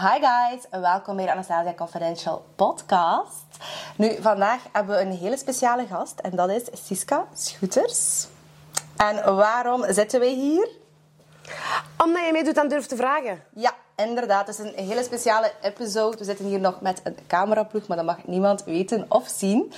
Hi 0.00 0.20
guys, 0.20 0.82
welkom 0.82 1.16
bij 1.16 1.24
de 1.24 1.32
Anastasia 1.32 1.74
Confidential 1.74 2.44
podcast. 2.56 3.44
Nu, 3.96 4.16
vandaag 4.20 4.62
hebben 4.72 4.96
we 4.96 5.02
een 5.02 5.16
hele 5.16 5.36
speciale 5.36 5.86
gast 5.86 6.18
en 6.18 6.36
dat 6.36 6.50
is 6.50 6.86
Siska 6.86 7.26
Schoeters. 7.32 8.26
En 8.96 9.36
waarom 9.36 9.84
zitten 9.88 10.20
wij 10.20 10.32
hier? 10.32 10.68
Omdat 12.04 12.26
je 12.26 12.32
meedoet 12.32 12.58
aan 12.58 12.68
Durf 12.68 12.86
te 12.86 12.96
Vragen. 12.96 13.42
Ja, 13.54 13.74
inderdaad. 14.06 14.46
Het 14.46 14.58
is 14.58 14.64
een 14.64 14.86
hele 14.86 15.02
speciale 15.02 15.52
episode. 15.62 16.16
We 16.16 16.24
zitten 16.24 16.44
hier 16.44 16.60
nog 16.60 16.80
met 16.80 17.00
een 17.04 17.16
cameraploeg, 17.26 17.86
maar 17.86 17.96
dat 17.96 18.06
mag 18.06 18.26
niemand 18.26 18.64
weten 18.64 19.06
of 19.08 19.28
zien. 19.28 19.72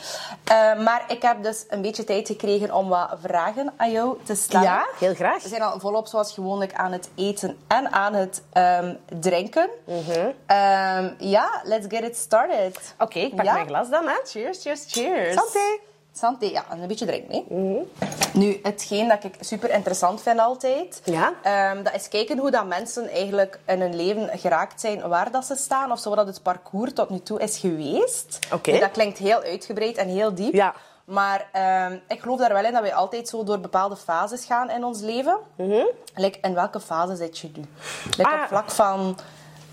Uh, 0.53 0.85
maar 0.85 1.05
ik 1.09 1.23
heb 1.23 1.43
dus 1.43 1.65
een 1.69 1.83
beetje 1.83 2.05
tijd 2.05 2.27
gekregen 2.27 2.75
om 2.75 2.89
wat 2.89 3.17
vragen 3.23 3.73
aan 3.77 3.91
jou 3.91 4.19
te 4.25 4.35
stellen. 4.35 4.67
Ja, 4.67 4.87
heel 4.99 5.15
graag. 5.15 5.43
We 5.43 5.49
zijn 5.49 5.63
al 5.63 5.81
volop 5.81 6.07
zoals 6.07 6.33
gewoonlijk 6.33 6.73
aan 6.75 6.93
het 6.93 7.11
eten 7.15 7.59
en 7.67 7.93
aan 7.93 8.15
het 8.15 8.43
um, 8.55 8.99
drinken. 9.21 9.69
Mm 9.85 10.03
-hmm. 10.03 10.27
um, 10.57 11.15
ja, 11.19 11.61
let's 11.65 11.87
get 11.89 12.03
it 12.03 12.17
started. 12.17 12.95
Oké, 12.95 13.05
okay, 13.05 13.23
ik 13.23 13.35
pak 13.35 13.45
ja. 13.45 13.53
mijn 13.53 13.67
glas 13.67 13.91
dan. 13.91 14.07
Hè. 14.07 14.15
Cheers, 14.25 14.63
cheers, 14.63 14.85
cheers. 14.89 15.35
Santé. 15.35 15.90
Santé, 16.13 16.47
ja, 16.47 16.65
een 16.71 16.87
beetje 16.87 17.07
drinken. 17.07 17.45
Mm 17.49 17.75
-hmm. 17.75 17.89
Nu, 18.33 18.61
hetgeen 18.63 19.09
dat 19.09 19.25
ik 19.25 19.35
super 19.41 19.71
interessant 19.71 20.23
vind 20.23 20.39
altijd, 20.39 21.03
ja? 21.05 21.33
um, 21.73 21.83
dat 21.83 21.95
is 21.95 22.09
kijken 22.09 22.39
hoe 22.39 22.51
dat 22.51 22.67
mensen 22.67 23.09
eigenlijk 23.09 23.59
in 23.67 23.81
hun 23.81 23.97
leven 23.97 24.39
geraakt 24.39 24.81
zijn 24.81 25.09
waar 25.09 25.31
dat 25.31 25.45
ze 25.45 25.55
staan, 25.57 25.93
of 25.93 25.99
zo 25.99 26.15
dat 26.15 26.27
het 26.27 26.43
parcours 26.43 26.93
tot 26.93 27.11
nu 27.11 27.21
toe 27.21 27.41
is 27.41 27.59
geweest. 27.59 28.39
Oké. 28.53 28.79
Dat 28.79 28.91
klinkt 28.91 29.19
heel 29.19 29.43
uitgebreid 29.43 29.97
en 29.97 30.09
heel 30.09 30.35
diep. 30.35 30.53
Ja. 30.53 30.75
Maar 31.05 31.49
um, 31.91 32.01
ik 32.09 32.21
geloof 32.21 32.39
daar 32.39 32.53
wel 32.53 32.65
in 32.65 32.73
dat 32.73 32.83
wij 32.83 32.95
altijd 32.95 33.29
zo 33.29 33.45
door 33.45 33.61
bepaalde 33.61 33.97
fases 33.97 34.45
gaan 34.45 34.71
in 34.71 34.85
ons 34.85 35.01
leven. 35.01 35.39
Mm 35.57 35.71
-hmm. 35.71 35.89
like, 36.15 36.39
in 36.43 36.55
welke 36.55 36.81
fase 36.81 37.17
zit 37.17 37.39
je 37.39 37.51
nu? 37.55 37.65
Like 38.05 38.31
Ah. 38.31 38.43
Op 38.43 38.49
vlak 38.49 38.71
van, 38.71 39.19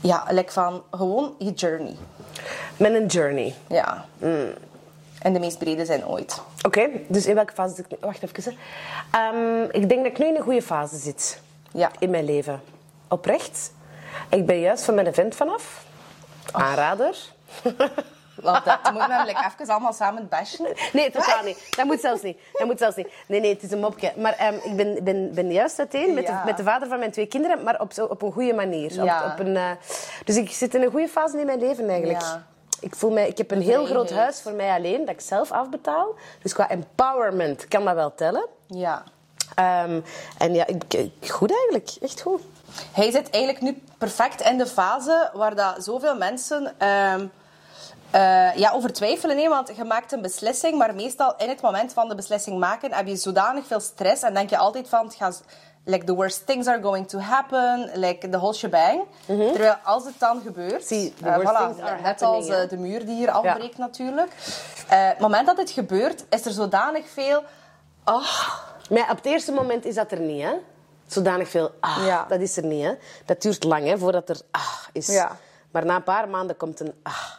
ja, 0.02 0.26
like 0.30 0.52
van 0.52 0.84
gewoon 0.92 1.36
je 1.38 1.52
journey. 1.52 1.96
Met 2.78 2.94
een 2.94 3.06
journey. 3.06 3.56
Ja. 3.68 4.06
Mm. 4.18 4.54
In 5.24 5.34
de 5.34 5.40
meest 5.40 5.58
brede 5.58 5.86
zin 5.86 6.08
ooit. 6.08 6.42
Oké, 6.66 6.90
dus 7.08 7.26
in 7.26 7.36
welke 7.36 7.54
fase 7.54 7.76
zit 7.76 7.86
ik 7.86 7.92
nu? 7.92 7.98
Wacht 8.00 8.24
even. 8.38 8.58
Um, 9.34 9.64
ik 9.72 9.90
denk 9.90 10.04
dat 10.04 10.12
ik 10.12 10.18
nu 10.18 10.26
in 10.26 10.36
een 10.36 10.42
goede 10.42 10.62
fase 10.62 10.98
zit. 10.98 11.42
Ja. 11.72 11.92
In 12.00 12.10
mijn 12.10 12.26
leven. 12.26 12.62
Oprecht. 13.08 13.74
Ik 14.30 14.46
ben 14.46 14.60
juist 14.60 14.84
van 14.84 14.96
mijn 14.96 15.08
event 15.08 15.36
vanaf. 15.36 15.86
Aanrader. 16.52 17.18
Want 18.42 18.66
dat 18.66 18.92
moet 18.94 19.08
namelijk 19.08 19.38
even 19.38 19.74
allemaal 19.74 19.94
samen 19.94 20.28
bashen. 20.30 20.68
Nee, 20.94 21.12
totaal 21.12 21.44
niet. 21.44 21.68
Dat 21.76 21.86
moet 21.86 22.00
zelfs 22.00 22.22
niet. 22.22 22.38
Dat 22.54 22.68
moet 22.68 22.80
zelfs 22.80 22.96
niet. 22.96 23.08
Nee, 23.28 23.40
nee, 23.40 23.54
het 23.54 23.64
is 23.64 23.72
een 23.72 23.80
mopje. 23.80 24.14
Maar 24.18 24.48
um, 24.54 24.60
ik 24.64 24.76
ben, 24.76 25.04
ben, 25.04 25.34
ben 25.34 25.52
juist 25.52 25.80
uiteen 25.80 26.14
met, 26.14 26.28
Ja. 26.28 26.40
de, 26.40 26.46
met 26.46 26.58
de 26.58 26.64
vader 26.64 26.88
van 26.88 27.00
mijn 27.00 27.12
twee 27.12 27.26
kinderen, 27.26 27.64
maar 27.64 27.80
op, 27.80 27.94
zo, 27.94 28.06
op 28.06 28.22
een 28.22 28.32
goede 28.32 28.54
manier. 28.54 29.04
Ja. 29.04 29.26
Op, 29.26 29.32
op 29.32 29.40
een, 29.40 29.56
uh, 29.56 29.72
dus 30.26 30.36
ik 30.36 30.50
zit 30.50 30.76
in 30.76 30.82
een 30.82 30.92
goede 30.92 31.08
fase 31.08 31.40
in 31.40 31.46
mijn 31.46 31.60
leven 31.60 31.90
eigenlijk. 31.90 32.22
Ja. 32.22 32.46
Ik, 32.80 32.96
voel 32.96 33.12
mij, 33.12 33.28
ik 33.28 33.38
heb 33.38 33.52
een 33.52 33.62
heel 33.62 33.86
groot 33.86 34.12
huis 34.12 34.42
voor 34.42 34.52
mij 34.52 34.76
alleen, 34.76 35.00
dat 35.00 35.10
ik 35.10 35.22
zelf 35.22 35.52
afbetaal. 35.52 36.16
Dus 36.42 36.54
qua 36.54 36.70
empowerment 36.70 37.68
kan 37.68 37.86
dat 37.86 37.96
wel 37.96 38.16
tellen. 38.16 38.48
Ja. 38.68 39.04
Um, 39.60 40.04
en 40.38 40.54
ja, 40.54 40.66
ik, 40.68 41.10
goed 41.30 41.52
eigenlijk. 41.52 41.90
Echt 42.02 42.22
goed. 42.22 42.42
Hij 42.92 43.12
zit 43.12 43.30
eigenlijk 43.30 43.64
nu 43.64 43.82
perfect 43.98 44.42
in 44.42 44.58
de 44.58 44.68
fase 44.68 45.30
waar 45.34 45.56
dat 45.56 45.84
zoveel 45.84 46.16
mensen 46.18 46.88
um, 46.88 47.32
uh, 48.16 48.56
ja, 48.56 48.72
over 48.72 48.94
twijfelen. 48.94 49.50
Want 49.50 49.72
je 49.76 49.84
maakt 49.84 50.12
een 50.12 50.22
beslissing, 50.22 50.78
maar 50.78 50.96
meestal 50.96 51.34
in 51.38 51.50
het 51.50 51.62
moment 51.62 51.94
van 51.94 52.08
de 52.08 52.16
beslissing 52.16 52.60
maken 52.60 52.94
heb 52.94 53.08
je 53.08 53.16
zodanig 53.16 53.68
veel 53.68 53.80
stress 53.80 54.24
en 54.24 54.34
denk 54.34 54.50
je 54.50 54.58
altijd 54.58 54.90
van... 54.90 55.06
Het 55.06 55.16
gaat, 55.16 55.44
like 55.88 56.06
the 56.06 56.14
worst 56.14 56.46
things 56.46 56.68
are 56.68 56.82
going 56.82 57.08
to 57.08 57.20
happen, 57.20 57.90
like 57.96 58.30
the 58.30 58.38
whole 58.38 58.54
shebang. 58.54 59.04
Mm 59.26 59.40
-hmm. 59.40 59.52
Terwijl 59.52 59.76
als 59.84 60.06
het 60.06 60.20
dan 60.20 60.42
gebeurt, 60.42 60.86
See, 60.86 61.14
the 61.14 61.28
uh, 61.28 61.36
worst 61.36 61.52
voilà, 61.52 61.66
things 61.66 61.90
are 61.90 62.02
net 62.02 62.22
als 62.22 62.48
uh, 62.48 62.68
de 62.70 62.78
muur 62.78 63.06
die 63.06 63.16
hier 63.16 63.32
afbreekt 63.32 63.78
natuurlijk. 63.78 64.28
Uh, 64.28 65.08
het 65.08 65.20
moment 65.20 65.48
dat 65.48 65.58
het 65.58 65.70
gebeurt, 65.70 66.26
is 66.30 66.46
er 66.46 66.52
zodanig 66.52 67.10
veel... 67.10 67.44
Oh, 68.06 68.50
Maar 68.90 69.10
op 69.10 69.18
het 69.18 69.26
eerste 69.26 69.52
moment 69.52 69.86
is 69.86 69.96
dat 69.96 70.12
er 70.12 70.20
niet, 70.20 70.44
hè? 70.44 70.54
Zodanig 71.08 71.50
veel 71.50 71.72
ah, 71.80 72.06
Ja. 72.06 72.26
dat 72.28 72.40
is 72.40 72.58
er 72.58 72.66
niet, 72.66 72.84
hè? 72.84 72.94
Dat 73.26 73.42
duurt 73.42 73.64
lang, 73.64 73.86
hè, 73.86 73.98
voordat 73.98 74.30
er 74.30 74.42
ah 74.52 74.78
is. 74.92 75.08
Ja. 75.08 75.38
Maar 75.72 75.86
na 75.86 75.96
een 75.96 76.04
paar 76.04 76.30
maanden 76.30 76.58
komt 76.58 76.80
een 76.80 76.94
ah. 77.04 77.32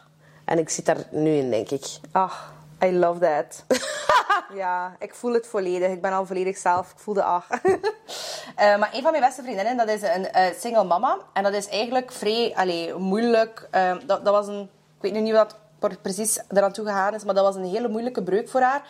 En 0.45 0.59
ik 0.59 0.69
zit 0.69 0.85
daar 0.85 0.97
nu 1.11 1.35
in, 1.37 1.49
denk 1.49 1.69
ik. 1.69 1.85
Ach, 2.11 2.53
I 2.83 2.91
love 2.91 3.19
that. 3.19 3.63
ja, 4.61 4.95
ik 4.99 5.15
voel 5.15 5.33
het 5.33 5.47
volledig. 5.47 5.89
Ik 5.89 6.01
ben 6.01 6.11
al 6.11 6.25
volledig 6.25 6.57
zelf. 6.57 6.91
Ik 6.91 6.99
voel 6.99 7.13
de 7.13 7.23
ach. 7.23 7.47
uh, 7.51 8.77
maar 8.79 8.89
een 8.93 9.01
van 9.01 9.11
mijn 9.11 9.23
beste 9.23 9.43
vriendinnen, 9.43 9.77
dat 9.77 9.89
is 9.89 10.01
een 10.01 10.27
uh, 10.35 10.45
single 10.59 10.83
mama. 10.83 11.17
En 11.33 11.43
dat 11.43 11.53
is 11.53 11.67
eigenlijk 11.67 12.11
vrij 12.11 12.53
allee, 12.55 12.93
moeilijk. 12.93 13.67
Uh, 13.75 13.95
dat, 14.05 14.25
dat 14.25 14.33
was 14.33 14.47
een... 14.47 14.61
Ik 14.61 15.01
weet 15.01 15.13
nu 15.13 15.19
niet 15.19 15.33
wat 15.33 15.55
precies 16.01 16.39
eraan 16.49 16.71
toe 16.71 16.85
gegaan 16.85 17.13
is, 17.13 17.23
maar 17.23 17.35
dat 17.35 17.43
was 17.43 17.55
een 17.55 17.71
hele 17.71 17.87
moeilijke 17.87 18.23
breuk 18.23 18.49
voor 18.49 18.61
haar. 18.61 18.81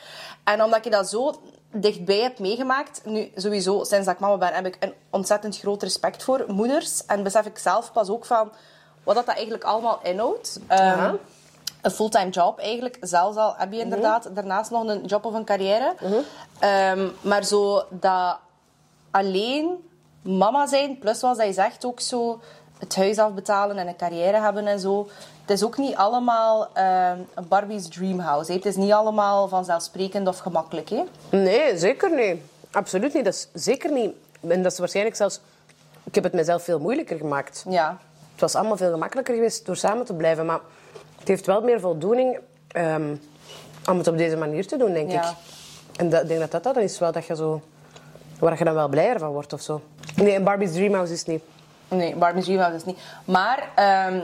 En 0.44 0.64
omdat 0.64 0.84
je 0.84 0.90
dat 0.90 1.10
zo 1.10 1.42
dichtbij 1.72 2.22
heb 2.22 2.40
meegemaakt, 2.40 3.02
nu 3.06 3.32
sowieso, 3.36 3.84
sinds 3.84 4.06
dat 4.06 4.14
ik 4.16 4.20
mama 4.20 4.38
ben, 4.38 4.54
heb 4.54 4.66
ik 4.66 4.78
een 4.80 4.94
ontzettend 5.10 5.58
groot 5.58 5.84
respect 5.84 6.24
voor 6.24 6.46
moeders. 6.48 7.06
En 7.06 7.24
besef 7.24 7.46
ik 7.46 7.58
zelf 7.58 7.92
pas 7.92 8.10
ook 8.10 8.26
van 8.26 8.52
wat 9.04 9.16
dat, 9.16 9.28
eigenlijk 9.28 9.64
allemaal 9.64 10.00
inhoudt. 10.04 10.60
Ja. 10.70 11.16
Een 11.82 11.92
fulltime 11.92 12.30
job 12.30 12.60
eigenlijk. 12.60 12.98
Zelfs 13.02 13.38
al 13.38 13.54
heb 13.58 13.72
je 13.72 13.80
inderdaad 13.80 14.30
daarnaast 14.36 14.72
nog 14.72 14.88
een 14.88 15.06
job 15.06 15.26
of 15.26 15.34
een 15.34 15.46
carrière. 15.46 15.94
Um, 16.94 17.12
maar 17.22 17.44
zo 17.44 17.84
dat 17.90 18.38
alleen 19.12 19.90
mama 20.22 20.68
zijn, 20.68 21.00
plus 21.00 21.22
wat 21.22 21.38
je 21.38 21.54
zegt, 21.54 21.86
ook 21.86 22.00
zo 22.00 22.40
het 22.80 22.96
huis 22.96 23.18
afbetalen 23.18 23.78
en 23.78 23.88
een 23.88 23.96
carrière 23.96 24.40
hebben 24.40 24.68
en 24.68 24.80
zo. 24.80 25.10
Het 25.42 25.58
is 25.58 25.64
ook 25.64 25.78
niet 25.78 25.96
allemaal 25.96 26.62
um, 26.62 27.28
een 27.34 27.48
Barbie's 27.48 27.88
dreamhouse. 27.88 28.52
Hè. 28.52 28.58
Het 28.58 28.66
is 28.66 28.76
niet 28.76 28.92
allemaal 28.92 29.48
vanzelfsprekend 29.48 30.28
of 30.28 30.38
gemakkelijk. 30.38 30.90
Hè. 30.90 31.04
Nee, 31.30 31.78
zeker 31.78 32.16
niet. 32.16 32.42
Absoluut 32.72 33.14
niet. 33.14 33.24
Dat 33.24 33.34
is 33.34 33.48
zeker 33.54 33.92
niet. 33.92 34.14
En 34.48 34.64
dat 34.64 34.72
is 34.72 34.80
waarschijnlijk 34.80 35.16
zelfs... 35.16 35.40
Ik 36.04 36.16
heb 36.16 36.24
het 36.24 36.34
mezelf 36.34 36.64
veel 36.64 36.80
moeilijker 36.80 37.18
gemaakt. 37.18 37.66
Ja. 37.70 37.98
Het 38.32 38.42
was 38.42 38.56
allemaal 38.56 38.78
veel 38.78 38.92
gemakkelijker 38.92 39.34
geweest 39.34 39.66
door 39.66 39.76
samen 39.76 40.06
te 40.06 40.14
blijven. 40.14 40.46
Maar 40.46 40.60
heeft 41.30 41.46
wel 41.46 41.62
meer 41.62 41.80
voldoening 41.80 42.40
um, 42.76 43.22
om 43.90 43.98
het 43.98 44.08
op 44.08 44.18
deze 44.18 44.38
manier 44.38 44.68
te 44.68 44.78
doen, 44.78 44.94
denk 44.94 45.12
Ja. 45.12 45.30
ik. 45.30 45.36
En 45.96 46.10
dat, 46.10 46.22
ik 46.22 46.28
denk 46.28 46.40
dat 46.40 46.52
dat 46.52 46.64
dan 46.64 46.84
is 46.84 47.00
wel 47.00 47.12
dat 47.12 47.26
je 47.26 47.36
zo... 47.36 47.62
Waar 48.40 48.58
je 48.58 48.64
dan 48.64 48.74
wel 48.74 48.88
blijer 48.88 49.20
van 49.20 49.30
wordt 49.32 49.54
of 49.54 49.62
zo. 49.62 49.82
Nee, 50.16 50.36
een 50.36 50.44
Barbie's 50.44 50.72
Dreamhouse 50.72 51.14
is 51.14 51.26
niet. 51.26 51.44
Nee, 51.88 52.16
Barbie's 52.16 52.46
Dreamhouse 52.46 52.76
is 52.76 52.86
niet. 52.86 52.98
Maar 53.26 53.70
um, 54.12 54.24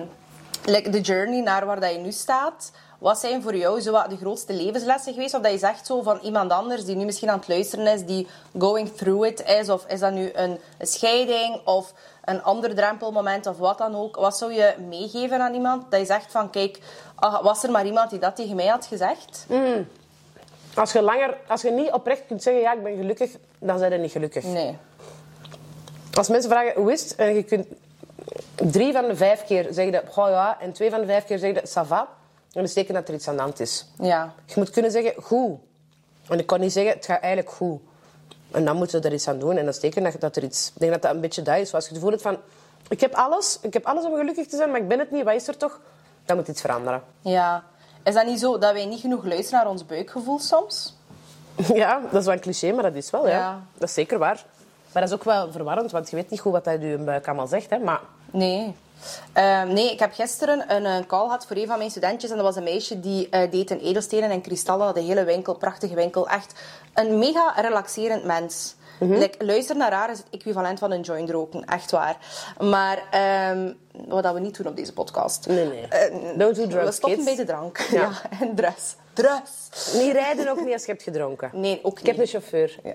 like 0.66 0.89
de 0.89 1.01
journey 1.01 1.41
naar 1.41 1.66
waar 1.66 1.79
dat 1.79 1.91
je 1.91 1.97
nu 1.97 2.11
staat... 2.11 2.71
Wat 2.99 3.19
zijn 3.19 3.41
voor 3.41 3.55
jou 3.55 3.81
zo 3.81 3.91
wat 3.91 4.09
de 4.09 4.17
grootste 4.17 4.53
levenslessen 4.53 5.13
geweest? 5.13 5.33
Of 5.33 5.41
dat 5.41 5.51
je 5.51 5.57
zegt 5.57 5.85
zo 5.85 6.01
van 6.01 6.19
iemand 6.22 6.51
anders 6.51 6.85
die 6.85 6.95
nu 6.95 7.05
misschien 7.05 7.29
aan 7.29 7.37
het 7.37 7.47
luisteren 7.47 7.87
is, 7.87 8.05
die 8.05 8.27
going 8.57 8.89
through 8.95 9.25
it 9.27 9.43
is? 9.47 9.69
Of 9.69 9.85
is 9.87 9.99
dat 9.99 10.11
nu 10.13 10.31
een, 10.33 10.59
een 10.77 10.87
scheiding 10.87 11.59
of 11.66 11.93
een 12.25 12.44
ander 12.44 12.75
drempelmoment 12.75 13.46
of 13.46 13.58
wat 13.58 13.78
dan 13.78 13.96
ook? 13.96 14.16
Wat 14.16 14.38
zou 14.38 14.53
je 14.53 14.75
meegeven 14.88 15.41
aan 15.41 15.53
iemand 15.53 15.91
dat 15.91 16.00
je 16.00 16.06
zegt 16.06 16.31
van 16.31 16.50
kijk, 16.50 16.80
ah, 17.16 17.44
was 17.44 17.63
er 17.63 17.72
maar 17.72 17.86
iemand 17.86 18.09
die 18.09 18.19
dat 18.19 18.36
tegen 18.36 18.56
mij 18.56 18.68
had 18.68 18.86
gezegd? 18.86 19.46
Mm. 19.50 19.88
Als 20.75 20.91
je, 20.91 21.02
langer, 21.02 21.38
als 21.47 21.62
je 21.62 21.72
niet 21.72 21.91
oprecht 21.91 22.24
kunt 22.28 22.44
zeggen 22.44 22.64
ja, 22.64 22.74
ik 22.74 22.84
ben 22.84 22.96
gelukkig, 22.96 23.31
dan 23.59 23.78
zijn 23.78 23.91
je 23.91 23.97
niet 23.97 24.12
gelukkig. 24.12 24.44
Nee. 24.44 24.78
Als 26.14 26.28
mensen 26.28 26.50
vragen 26.50 26.81
hoe 26.81 26.91
is 26.91 27.03
het, 27.03 27.16
en 27.16 27.35
je 27.35 27.44
kunt 27.44 27.68
drie 28.56 28.94
van 28.94 29.08
de 29.08 29.16
vijf 29.16 29.46
keer 29.46 29.68
zeggen 29.72 29.94
dat 29.94 30.03
goh 30.09 30.30
ja, 30.30 30.58
en 30.62 30.72
twee 30.72 30.90
van 30.90 31.00
de 31.00 31.06
vijf 31.06 31.25
keer 31.25 31.40
zeggen 31.40 31.62
dat 31.64 31.69
ça 31.69 31.88
va, 31.88 32.08
dan 32.52 32.64
is 32.64 32.74
teken 32.74 32.94
dat 32.94 33.08
er 33.08 33.14
iets 33.14 33.28
aan 33.28 33.35
de 33.35 33.41
hand 33.41 33.59
is. 33.59 33.85
Ja. 34.00 34.34
Je 34.46 34.53
moet 34.56 34.69
kunnen 34.69 34.91
zeggen 34.91 35.24
goed. 35.24 35.59
En 36.30 36.40
ik 36.40 36.47
kan 36.47 36.59
niet 36.59 36.74
zeggen 36.74 36.94
het 36.94 37.06
gaat 37.06 37.22
eigenlijk 37.22 37.56
goed. 37.56 37.81
En 38.55 38.66
dan 38.66 38.75
moeten 38.75 39.01
we 39.01 39.07
er 39.07 39.13
iets 39.13 39.27
aan 39.27 39.39
doen. 39.39 39.57
En 39.57 39.66
dat 39.66 39.73
is 39.73 39.79
teken 39.79 40.03
dat, 40.03 40.16
dat 40.19 40.35
er 40.35 40.43
iets... 40.43 40.71
Ik 40.73 40.79
denk 40.79 40.91
dat 40.91 41.01
dat 41.01 41.11
een 41.13 41.21
beetje 41.21 41.41
dat 41.41 41.57
is. 41.57 41.73
Als 41.73 41.83
je 41.83 41.89
het 41.89 41.97
gevoel 41.97 42.09
hebt 42.09 42.21
van... 42.21 42.38
Ik 42.89 42.99
heb 43.01 43.13
alles, 43.13 43.59
ik 43.61 43.73
heb 43.73 43.85
alles 43.85 44.05
om 44.05 44.16
gelukkig 44.16 44.47
te 44.47 44.55
zijn, 44.57 44.71
maar 44.71 44.79
ik 44.79 44.88
ben 44.88 44.99
het 44.99 45.11
niet. 45.11 45.23
Wat 45.23 45.33
is 45.33 45.47
er 45.47 45.57
toch? 45.57 45.79
Dan 46.25 46.35
moet 46.37 46.47
iets 46.47 46.61
veranderen. 46.61 47.03
Ja. 47.22 47.63
Is 48.03 48.13
dat 48.13 48.25
niet 48.25 48.40
zo 48.40 48.57
dat 48.57 48.73
wij 48.73 48.85
niet 48.85 48.99
genoeg 48.99 49.25
luisteren 49.25 49.59
naar 49.59 49.72
ons 49.72 49.85
buikgevoel 49.85 50.40
soms? 50.40 50.96
Ja, 51.73 52.02
dat 52.11 52.19
is 52.19 52.25
wel 52.25 52.34
een 52.34 52.41
cliché, 52.41 52.72
maar 52.72 52.84
dat 52.84 52.96
is 52.96 53.09
wel, 53.09 53.28
ja. 53.28 53.37
Ja. 53.37 53.61
Dat 53.78 53.87
is 53.87 53.93
zeker 53.93 54.17
waar. 54.17 54.46
Maar 54.91 55.01
dat 55.01 55.11
is 55.11 55.17
ook 55.17 55.23
wel 55.23 55.51
verwarrend, 55.51 55.91
want 55.91 56.09
je 56.09 56.16
weet 56.16 56.29
niet 56.29 56.40
goed 56.40 56.51
wat 56.51 56.63
dat 56.63 56.81
je 56.81 56.97
buik 56.97 57.28
allemaal 57.28 57.47
zegt. 57.47 57.69
Hè. 57.69 57.78
Maar 57.78 57.99
Nee. 58.31 58.75
Uh, 59.37 59.63
nee, 59.63 59.91
ik 59.91 59.99
heb 59.99 60.13
gisteren 60.13 60.75
een, 60.75 60.85
een, 60.85 61.05
call 61.05 61.25
gehad 61.25 61.46
voor 61.46 61.55
een 61.55 61.67
van 61.67 61.78
mijn 61.78 61.90
studentjes. 61.90 62.29
En 62.29 62.35
dat 62.35 62.46
was 62.46 62.55
een 62.55 62.63
meisje 62.63 62.99
die 62.99 63.28
uh, 63.31 63.52
deed 63.52 63.72
in 63.72 63.79
edelstenen 63.79 64.29
en 64.29 64.41
kristallen. 64.41 64.93
De 64.93 65.02
hele 65.02 65.23
winkel, 65.23 65.55
prachtige 65.55 65.96
winkel. 65.96 66.28
Echt 66.28 66.53
een 66.93 67.17
mega 67.17 67.53
relaxerend 67.61 68.23
mens. 68.23 68.75
Mm 68.99 69.11
-hmm. 69.11 69.19
like, 69.19 69.46
luister 69.46 69.75
naar 69.78 69.91
haar 69.93 70.11
is 70.11 70.17
het 70.17 70.28
equivalent 70.31 70.79
van 70.79 70.91
een 70.91 71.02
joint 71.02 71.29
roken. 71.29 71.66
Echt 71.66 71.91
waar. 71.91 72.17
Maar 72.59 72.97
um, 73.52 73.78
wat 74.07 74.23
dat 74.23 74.34
we 74.34 74.40
niet 74.40 74.57
doen 74.57 74.67
op 74.67 74.75
deze 74.75 74.93
podcast. 74.93 75.47
Nee, 75.47 75.67
nee. 75.67 76.11
Uh, 76.11 76.37
Don't 76.37 76.55
do 76.55 76.67
drugs, 76.67 76.85
We 76.85 76.91
stoppen 76.91 77.23
kids. 77.23 77.35
bij 77.35 77.46
de 77.46 77.51
drank. 77.51 77.78
Ja. 77.78 78.01
Ja. 78.01 78.37
en 78.40 78.55
dress. 78.55 78.96
Dress. 79.13 79.93
niet 79.93 80.11
rijden 80.11 80.49
ook 80.49 80.61
niet 80.63 80.73
als 80.73 80.85
je 80.85 80.91
hebt 80.91 81.03
gedronken. 81.03 81.49
Nee, 81.53 81.79
ook 81.84 81.99
Ik 81.99 82.05
heb 82.05 82.17
niet. 82.17 82.25
een 82.25 82.31
chauffeur. 82.31 82.79
Ja. 82.84 82.93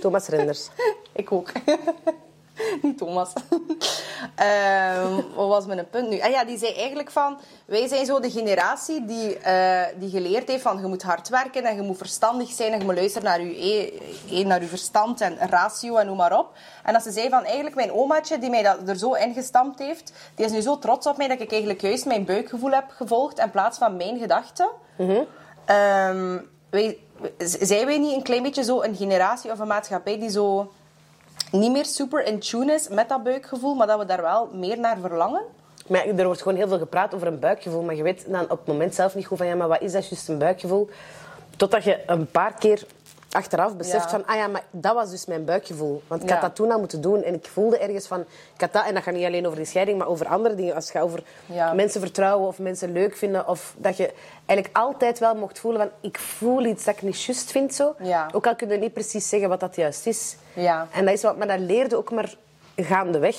Thomas 0.00 0.26
Renders. 0.26 0.68
Ik 1.12 1.32
ook. 1.32 1.52
Niet 2.82 2.98
Thomas. 2.98 3.32
Ehm, 4.34 5.14
wat 5.34 5.48
was 5.48 5.66
mijn 5.66 5.88
punt 5.90 6.08
nu? 6.08 6.20
Ah 6.20 6.30
ja, 6.30 6.44
die 6.44 6.58
zei 6.58 6.74
eigenlijk 6.74 7.10
van... 7.10 7.38
Wij 7.64 7.88
zijn 7.88 8.06
zo 8.06 8.20
de 8.20 8.30
generatie 8.30 9.04
die, 9.04 9.38
eh, 9.38 9.86
die 9.96 10.10
geleerd 10.10 10.48
heeft 10.48 10.62
van... 10.62 10.80
Je 10.80 10.86
moet 10.86 11.02
hard 11.02 11.28
werken 11.28 11.64
en 11.64 11.76
je 11.76 11.82
moet 11.82 11.96
verstandig 11.96 12.50
zijn 12.50 12.72
en 12.72 12.78
je 12.78 12.84
moet 12.84 12.94
luisteren 12.94 13.28
naar 13.28 13.42
je, 13.42 13.56
eh, 14.28 14.40
eh, 14.40 14.46
naar 14.46 14.60
je 14.60 14.66
verstand 14.66 15.20
en 15.20 15.36
ratio 15.38 15.96
en 15.96 16.06
noem 16.06 16.16
maar 16.16 16.38
op. 16.38 16.52
En 16.84 16.92
dat 16.92 17.02
ze 17.02 17.10
zei 17.10 17.28
van... 17.28 17.44
Eigenlijk 17.44 17.74
mijn 17.74 17.92
omaatje 17.92 18.38
die 18.38 18.50
mij 18.50 18.62
dat 18.62 18.88
er 18.88 18.96
zo 18.96 19.12
ingestampt 19.12 19.78
heeft... 19.78 20.12
Die 20.34 20.46
is 20.46 20.52
nu 20.52 20.60
zo 20.60 20.78
trots 20.78 21.06
op 21.06 21.16
mij 21.16 21.28
dat 21.28 21.40
ik 21.40 21.50
eigenlijk 21.50 21.80
juist 21.80 22.06
mijn 22.06 22.24
buikgevoel 22.24 22.70
heb 22.70 22.90
gevolgd 22.90 23.38
in 23.38 23.50
plaats 23.50 23.78
van 23.78 23.96
mijn 23.96 24.18
gedachten. 24.18 24.68
Ehm, 25.64 26.38
wij, 26.70 26.98
zijn 27.38 27.86
wij 27.86 27.98
niet 27.98 28.16
een 28.16 28.22
klein 28.22 28.42
beetje 28.42 28.64
zo 28.64 28.82
een 28.82 28.96
generatie 28.96 29.50
of 29.50 29.58
een 29.58 29.66
maatschappij 29.66 30.18
die 30.18 30.30
zo 30.30 30.72
niet 31.52 31.72
meer 31.72 31.84
super 31.84 32.26
in 32.26 32.38
tune 32.38 32.72
is 32.72 32.88
met 32.88 33.08
dat 33.08 33.22
buikgevoel, 33.22 33.74
maar 33.74 33.86
dat 33.86 33.98
we 33.98 34.04
daar 34.04 34.22
wel 34.22 34.48
meer 34.52 34.78
naar 34.78 34.98
verlangen? 35.00 35.42
Maar 35.86 36.06
er 36.06 36.24
wordt 36.24 36.42
gewoon 36.42 36.58
heel 36.58 36.68
veel 36.68 36.78
gepraat 36.78 37.14
over 37.14 37.26
een 37.26 37.38
buikgevoel, 37.38 37.82
maar 37.82 37.94
je 37.94 38.02
weet 38.02 38.24
dan 38.28 38.42
op 38.42 38.58
het 38.58 38.66
moment 38.66 38.94
zelf 38.94 39.14
niet 39.14 39.26
goed 39.26 39.38
van 39.38 39.46
ja, 39.46 39.54
maar 39.54 39.68
wat 39.68 39.80
is 39.80 39.92
dat 39.92 40.08
juist 40.08 40.28
een 40.28 40.38
buikgevoel? 40.38 40.88
Totdat 41.56 41.84
je 41.84 41.98
een 42.06 42.26
paar 42.26 42.54
keer 42.58 42.86
achteraf 43.32 43.76
beseft 43.76 44.02
Ja. 44.04 44.08
van 44.10 44.26
ah 44.26 44.36
ja, 44.36 44.46
maar 44.46 44.62
dat 44.70 44.94
was 44.94 45.10
dus 45.10 45.26
mijn 45.26 45.44
buikgevoel. 45.44 46.02
Want 46.06 46.22
ik 46.22 46.30
had 46.30 46.40
dat 46.40 46.54
toen 46.54 46.70
al 46.72 46.78
moeten 46.78 47.00
doen 47.00 47.22
en 47.22 47.34
ik 47.34 47.46
voelde 47.52 47.78
ergens 47.78 48.06
van 48.06 48.20
ik 48.54 48.60
had 48.60 48.72
dat 48.72 48.84
en 48.86 48.94
dat 48.94 49.02
gaat 49.02 49.14
niet 49.14 49.24
alleen 49.24 49.44
over 49.46 49.58
die 49.58 49.66
scheiding, 49.66 49.98
maar 49.98 50.06
over 50.06 50.26
andere 50.26 50.54
dingen. 50.54 50.74
Als 50.74 50.90
gaat 50.90 51.02
over 51.02 51.22
Ja. 51.46 51.72
mensen 51.72 52.00
vertrouwen 52.00 52.48
of 52.48 52.58
mensen 52.58 52.92
leuk 52.92 53.16
vinden 53.16 53.48
of 53.48 53.74
dat 53.76 53.96
je 53.96 54.12
eigenlijk 54.46 54.76
altijd 54.78 55.18
wel 55.18 55.34
mocht 55.34 55.58
voelen 55.58 55.80
van 55.80 55.90
ik 56.10 56.18
voel 56.18 56.64
iets 56.64 56.84
dat 56.84 56.94
ik 56.94 57.02
niet 57.02 57.22
juist 57.22 57.50
vind 57.50 57.74
zo. 57.74 57.94
Ook 58.32 58.46
al 58.46 58.56
kun 58.56 58.68
je 58.68 58.76
niet 58.76 58.92
precies 58.92 59.28
zeggen 59.28 59.48
wat 59.48 59.60
dat 59.60 59.76
juist 59.76 60.06
is. 60.06 60.36
Ja. 60.54 60.86
En 60.92 61.04
dat 61.04 61.14
is 61.14 61.22
wat, 61.22 61.36
maar 61.36 61.46
dat 61.46 61.58
leerde 61.60 61.96
ook 61.96 62.10
maar 62.10 62.34
gaandeweg. 62.76 63.36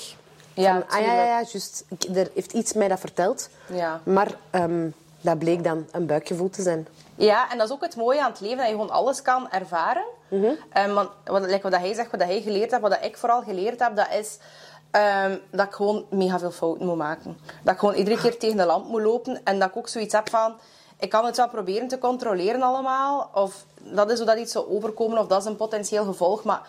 Ja, 0.53 0.71
Van, 0.87 0.99
ah 0.99 1.05
ja, 1.05 1.13
ja, 1.13 1.25
juist. 1.51 1.85
Er 2.15 2.29
heeft 2.33 2.51
iets 2.53 2.73
mij 2.73 2.87
dat 2.87 2.99
verteld. 2.99 3.49
Ja. 3.65 4.01
Maar 4.03 4.27
ehm, 4.49 4.87
dat 5.23 5.39
bleek 5.39 5.63
dan 5.63 5.85
een 5.91 6.05
buikgevoel 6.05 6.49
te 6.49 6.61
zijn. 6.61 6.87
Ja, 7.15 7.51
en 7.51 7.57
dat 7.57 7.67
is 7.67 7.73
ook 7.73 7.81
het 7.81 7.95
mooie 7.95 8.23
aan 8.23 8.31
het 8.31 8.39
leven, 8.39 8.57
dat 8.57 8.65
je 8.65 8.71
gewoon 8.71 8.89
alles 8.89 9.21
kan 9.21 9.51
ervaren. 9.51 10.05
Ehm, 10.69 10.93
want 10.93 11.09
wat, 11.25 11.41
like 11.41 11.69
wat 11.69 11.79
hij 11.79 11.93
zegt, 11.93 12.11
wat 12.11 12.23
hij 12.23 12.41
geleerd 12.41 12.71
heeft, 12.71 12.81
wat 12.81 12.97
ik 13.01 13.17
vooral 13.17 13.41
geleerd 13.41 13.79
heb, 13.79 13.95
dat 13.95 14.07
is 14.19 14.37
ehm, 14.91 15.37
dat 15.51 15.65
ik 15.65 15.73
gewoon 15.73 16.05
mega 16.09 16.39
veel 16.39 16.51
fouten 16.51 16.85
moet 16.85 16.97
maken. 16.97 17.37
Dat 17.63 17.73
ik 17.73 17.79
gewoon 17.79 17.95
iedere 17.95 18.21
keer 18.21 18.37
tegen 18.37 18.57
de 18.57 18.65
lamp 18.65 18.87
moet 18.87 19.01
lopen 19.01 19.41
en 19.43 19.59
dat 19.59 19.69
ik 19.69 19.77
ook 19.77 19.87
zoiets 19.87 20.13
heb 20.13 20.29
van... 20.29 20.55
Ik 20.99 21.09
kan 21.09 21.25
het 21.25 21.37
wel 21.37 21.49
proberen 21.49 21.87
te 21.87 21.97
controleren 21.97 22.61
allemaal, 22.61 23.29
of 23.33 23.65
dat 23.81 24.11
is 24.11 24.17
zodat 24.17 24.37
iets 24.37 24.51
zou 24.51 24.69
overkomen, 24.69 25.17
of 25.17 25.27
dat 25.27 25.39
is 25.39 25.45
een 25.45 25.55
potentieel 25.55 26.05
gevolg, 26.05 26.43
maar... 26.43 26.61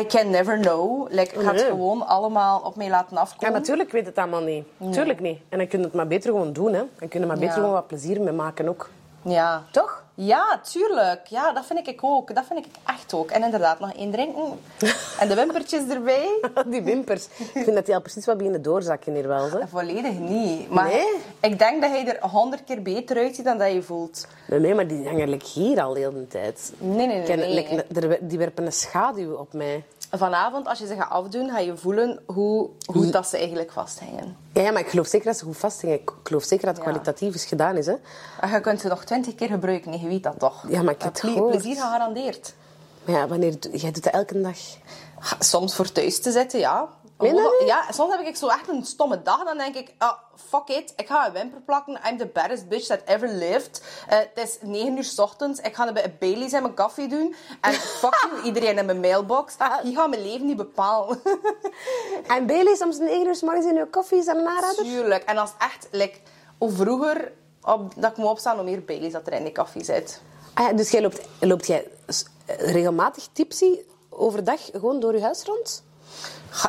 I 0.00 0.06
can 0.06 0.30
never 0.30 0.58
know. 0.60 1.06
Like, 1.10 1.34
ik 1.34 1.40
ga 1.40 1.46
het 1.52 1.60
Nee. 1.60 1.64
gewoon 1.70 2.06
allemaal 2.06 2.60
op 2.60 2.76
mij 2.76 2.88
laten 2.88 3.16
Ja, 3.16 3.20
afkomen. 3.22 3.54
natuurlijk 3.54 3.90
weet 3.92 4.06
het 4.06 4.18
allemaal 4.18 4.42
niet. 4.42 4.64
Tuurlijk 4.90 5.20
niet. 5.20 5.38
En 5.48 5.58
dan 5.58 5.66
kun 5.68 5.78
je 5.78 5.84
het 5.84 5.94
maar 5.94 6.06
beter 6.06 6.30
gewoon 6.30 6.52
doen. 6.52 6.72
Hè. 6.72 6.78
Dan 6.78 7.08
kun 7.08 7.10
je 7.10 7.18
er 7.20 7.26
maar 7.26 7.36
beter 7.38 7.48
Ja. 7.48 7.54
gewoon 7.54 7.72
wat 7.72 7.86
plezier 7.86 8.20
mee 8.20 8.32
maken 8.32 8.68
ook. 8.68 8.90
Ja. 9.22 9.62
Toch? 9.70 10.03
Ja, 10.16 10.60
tuurlijk. 10.72 11.26
Ja, 11.26 11.52
dat 11.52 11.66
vind 11.66 11.88
ik 11.88 11.98
ook. 12.04 12.34
Dat 12.34 12.44
vind 12.48 12.66
ik 12.66 12.72
echt 12.86 13.14
ook. 13.14 13.30
En 13.30 13.42
inderdaad, 13.42 13.80
nog 13.80 13.92
één 13.94 14.10
drinken. 14.10 14.42
En 15.20 15.28
de 15.28 15.34
wimpertjes 15.34 15.88
erbij. 15.88 16.28
Die 16.66 16.82
wimpers. 16.82 17.24
Ik 17.38 17.50
vind 17.64 17.74
dat 17.74 17.86
die 17.86 17.94
al 17.94 18.00
precies 18.00 18.26
wat 18.26 18.36
beginnen 18.36 18.62
doorzakken 18.62 19.14
hier 19.14 19.28
wel. 19.28 19.50
Hè. 19.50 19.68
Volledig 19.68 20.18
niet. 20.18 20.70
Maar 20.70 20.84
Nee? 20.88 21.16
ik 21.40 21.58
denk 21.58 21.82
dat 21.82 21.90
hij 21.90 22.06
er 22.06 22.28
honderd 22.28 22.64
keer 22.64 22.82
beter 22.82 23.16
uitziet 23.16 23.44
dan 23.44 23.58
dat 23.58 23.72
je 23.72 23.82
voelt. 23.82 24.26
Nee, 24.48 24.60
nee, 24.60 24.74
maar 24.74 24.86
die 24.86 25.06
hangen 25.08 25.28
like, 25.28 25.46
hier 25.46 25.82
al 25.82 25.92
de 25.92 26.00
hele 26.00 26.26
tijd. 26.28 26.72
Nee, 26.78 27.06
nee, 27.06 27.06
nee. 27.06 27.22
Ken- 27.22 27.38
nee. 27.38 27.54
like, 27.54 28.18
die 28.20 28.38
werpen 28.38 28.66
een 28.66 28.72
schaduw 28.72 29.34
op 29.34 29.52
mij. 29.52 29.84
Vanavond, 30.18 30.66
als 30.66 30.78
je 30.78 30.86
ze 30.86 30.94
gaat 30.94 31.10
afdoen, 31.10 31.50
ga 31.50 31.58
je 31.58 31.76
voelen 31.76 32.20
hoe 32.26 32.68
goed 32.86 33.12
dat 33.12 33.28
ze 33.28 33.36
eigenlijk 33.38 33.72
vasthängen. 33.72 34.36
Ja, 34.52 34.70
maar 34.70 34.80
ik 34.80 34.88
geloof 34.88 35.06
zeker 35.06 35.26
dat 35.26 35.36
ze 35.36 35.44
goed 35.44 35.56
vasthingen. 35.56 35.94
Ik 36.00 36.10
geloof 36.22 36.42
zeker 36.44 36.66
dat 36.66 36.76
het 36.76 36.84
Ja. 36.84 36.90
kwalitatief 36.90 37.34
is 37.34 37.44
gedaan 37.44 37.76
is. 37.76 37.86
Hè. 37.86 37.94
En 38.40 38.50
je 38.50 38.60
kunt 38.60 38.80
ze 38.80 38.88
nog 38.88 39.04
twintig 39.04 39.34
keer 39.34 39.48
gebruiken. 39.48 40.00
Je 40.00 40.08
weet 40.08 40.22
dat 40.22 40.38
toch? 40.38 40.64
Ja, 40.68 40.82
maar 40.82 40.94
ik 40.94 41.02
heb 41.02 41.12
het 41.12 41.20
Ple-. 41.34 41.48
Plezier 41.50 41.74
gegarandeerd. 41.74 42.54
Maar 43.04 43.16
ja, 43.16 43.28
wanneer... 43.28 43.56
Jij 43.72 43.90
doet 43.90 44.04
dat 44.04 44.12
elke 44.12 44.40
dag. 44.40 44.56
Soms 45.38 45.74
voor 45.74 45.92
thuis 45.92 46.20
te 46.20 46.30
zitten, 46.30 46.58
ja. 46.58 46.88
Niet? 47.18 47.62
Ja, 47.66 47.92
soms 47.92 48.16
heb 48.16 48.26
ik 48.26 48.36
zo 48.36 48.48
echt 48.48 48.68
een 48.68 48.84
stomme 48.84 49.22
dag. 49.22 49.44
Dan 49.44 49.58
denk 49.58 49.74
ik, 49.74 49.94
ah, 49.98 50.12
fuck 50.36 50.68
it. 50.68 50.92
Ik 50.96 51.06
ga 51.06 51.26
een 51.26 51.32
wimper 51.32 51.60
plakken. 51.60 52.00
I'm 52.10 52.18
the 52.18 52.26
baddest 52.26 52.68
bitch 52.68 52.86
that 52.86 53.00
ever 53.04 53.28
lived. 53.28 53.82
Eh, 54.08 54.18
het 54.18 54.30
is 54.34 54.58
9 54.60 54.96
uur 54.96 55.04
s 55.04 55.18
ochtends. 55.18 55.60
Ik 55.60 55.74
ga 55.74 55.92
bij 55.92 56.16
Bailey's 56.18 56.52
en 56.52 56.62
mijn 56.62 56.74
koffie 56.74 57.08
doen. 57.08 57.34
En 57.60 57.72
fuck 58.00 58.28
you, 58.30 58.42
iedereen 58.42 58.78
in 58.78 58.86
mijn 58.86 59.00
mailbox. 59.00 59.56
Die 59.82 59.94
gaat 59.94 60.08
mijn 60.08 60.22
leven 60.22 60.46
niet 60.46 60.56
bepalen. 60.56 61.20
En 62.26 62.46
Bailey, 62.46 62.74
soms 62.74 62.98
een 62.98 63.04
9 63.04 63.26
uur 63.26 63.34
's 63.34 63.42
morgens 63.42 63.66
in 63.66 63.74
je 63.74 63.86
koffie, 63.86 64.18
is 64.18 64.26
een 64.26 64.48
aanrader? 64.48 64.84
Tuurlijk. 64.84 65.24
En 65.24 65.36
als 65.36 65.50
echt, 65.58 65.88
like, 65.90 66.18
hoe 66.58 66.70
vroeger 66.70 67.32
op, 67.62 67.92
dat 67.96 68.10
ik 68.10 68.16
moet 68.16 68.28
opstaan, 68.28 68.56
hoe 68.56 68.64
meer 68.64 68.84
Bailey's 68.84 69.12
dat 69.12 69.26
er 69.26 69.32
in 69.32 69.42
die 69.42 69.52
koffie 69.52 69.84
zit. 69.84 70.20
Ah, 70.54 70.66
ja, 70.66 70.72
dus 70.72 70.90
jij 70.90 71.02
loopt, 71.02 71.20
loopt 71.40 71.66
jij 71.66 71.90
regelmatig 72.46 73.28
tipsy 73.32 73.78
overdag 74.08 74.60
gewoon 74.72 75.00
door 75.00 75.14
je 75.14 75.22
huis 75.22 75.42
rond? 75.42 75.82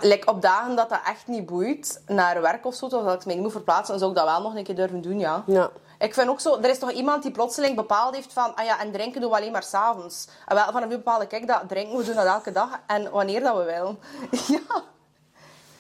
Like, 0.02 0.28
op 0.28 0.42
dagen 0.42 0.76
dat 0.76 0.90
dat 0.90 1.00
echt 1.06 1.28
niet 1.28 1.46
boeit, 1.46 2.02
naar 2.08 2.42
werk 2.42 2.66
of 2.66 2.76
zo, 2.76 2.86
of 2.86 2.92
dat 2.92 3.14
ik 3.14 3.26
mij 3.26 3.34
niet 3.34 3.44
moet 3.44 3.52
verplaatsen, 3.52 3.88
dan 3.88 4.00
zou 4.00 4.12
ik 4.12 4.18
dat 4.18 4.26
wel 4.26 4.42
nog 4.42 4.56
een 4.56 4.64
keer 4.64 4.76
durven 4.76 5.02
doen, 5.02 5.20
ja. 5.20 5.44
Ja. 5.46 5.70
Ik 6.00 6.14
vind 6.14 6.30
ook 6.30 6.40
zo, 6.40 6.58
er 6.58 6.70
is 6.70 6.80
toch 6.80 6.92
iemand 6.92 7.24
die 7.24 7.32
plotseling 7.32 7.76
bepaald 7.76 8.16
heeft 8.16 8.34
van, 8.34 8.56
ah 8.56 8.66
ja, 8.66 8.80
en 8.80 8.92
drinken 8.92 9.22
doen 9.22 9.30
we 9.30 9.36
alleen 9.36 9.52
maar 9.52 9.64
s'avonds. 9.64 10.28
En 10.46 10.56
wel, 10.56 10.66
vanaf 10.66 10.90
nu 10.90 10.96
bepaalde 10.96 11.28
ik 11.30 11.48
dat 11.48 11.62
drinken 11.68 11.98
we 11.98 12.04
doen 12.04 12.16
dat 12.16 12.26
elke 12.26 12.52
dag 12.52 12.70
en 12.88 13.12
wanneer 13.12 13.42
dat 13.42 13.58
we 13.58 13.64
willen. 13.64 14.00
ja. 14.58 14.84